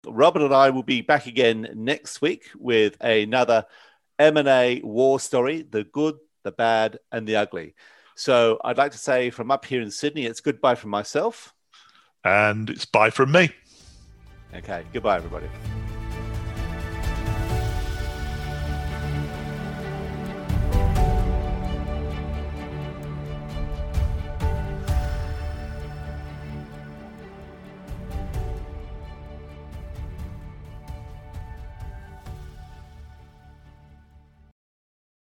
Robert 0.05 0.41
and 0.41 0.53
I 0.53 0.69
will 0.71 0.83
be 0.83 1.01
back 1.01 1.25
again 1.25 1.69
next 1.73 2.21
week 2.21 2.49
with 2.57 2.97
another 3.01 3.65
M 4.19 4.37
and 4.37 4.47
A 4.47 4.81
war 4.83 5.19
story: 5.19 5.61
the 5.61 5.85
good, 5.85 6.17
the 6.43 6.51
bad, 6.51 6.99
and 7.11 7.25
the 7.25 7.37
ugly. 7.37 7.75
So, 8.15 8.59
I'd 8.63 8.77
like 8.77 8.91
to 8.91 8.97
say 8.97 9.29
from 9.29 9.51
up 9.51 9.63
here 9.63 9.81
in 9.81 9.89
Sydney, 9.89 10.25
it's 10.25 10.41
goodbye 10.41 10.75
from 10.75 10.89
myself, 10.89 11.53
and 12.25 12.69
it's 12.69 12.85
bye 12.85 13.09
from 13.09 13.31
me. 13.31 13.51
Okay, 14.53 14.83
goodbye, 14.91 15.15
everybody. 15.15 15.47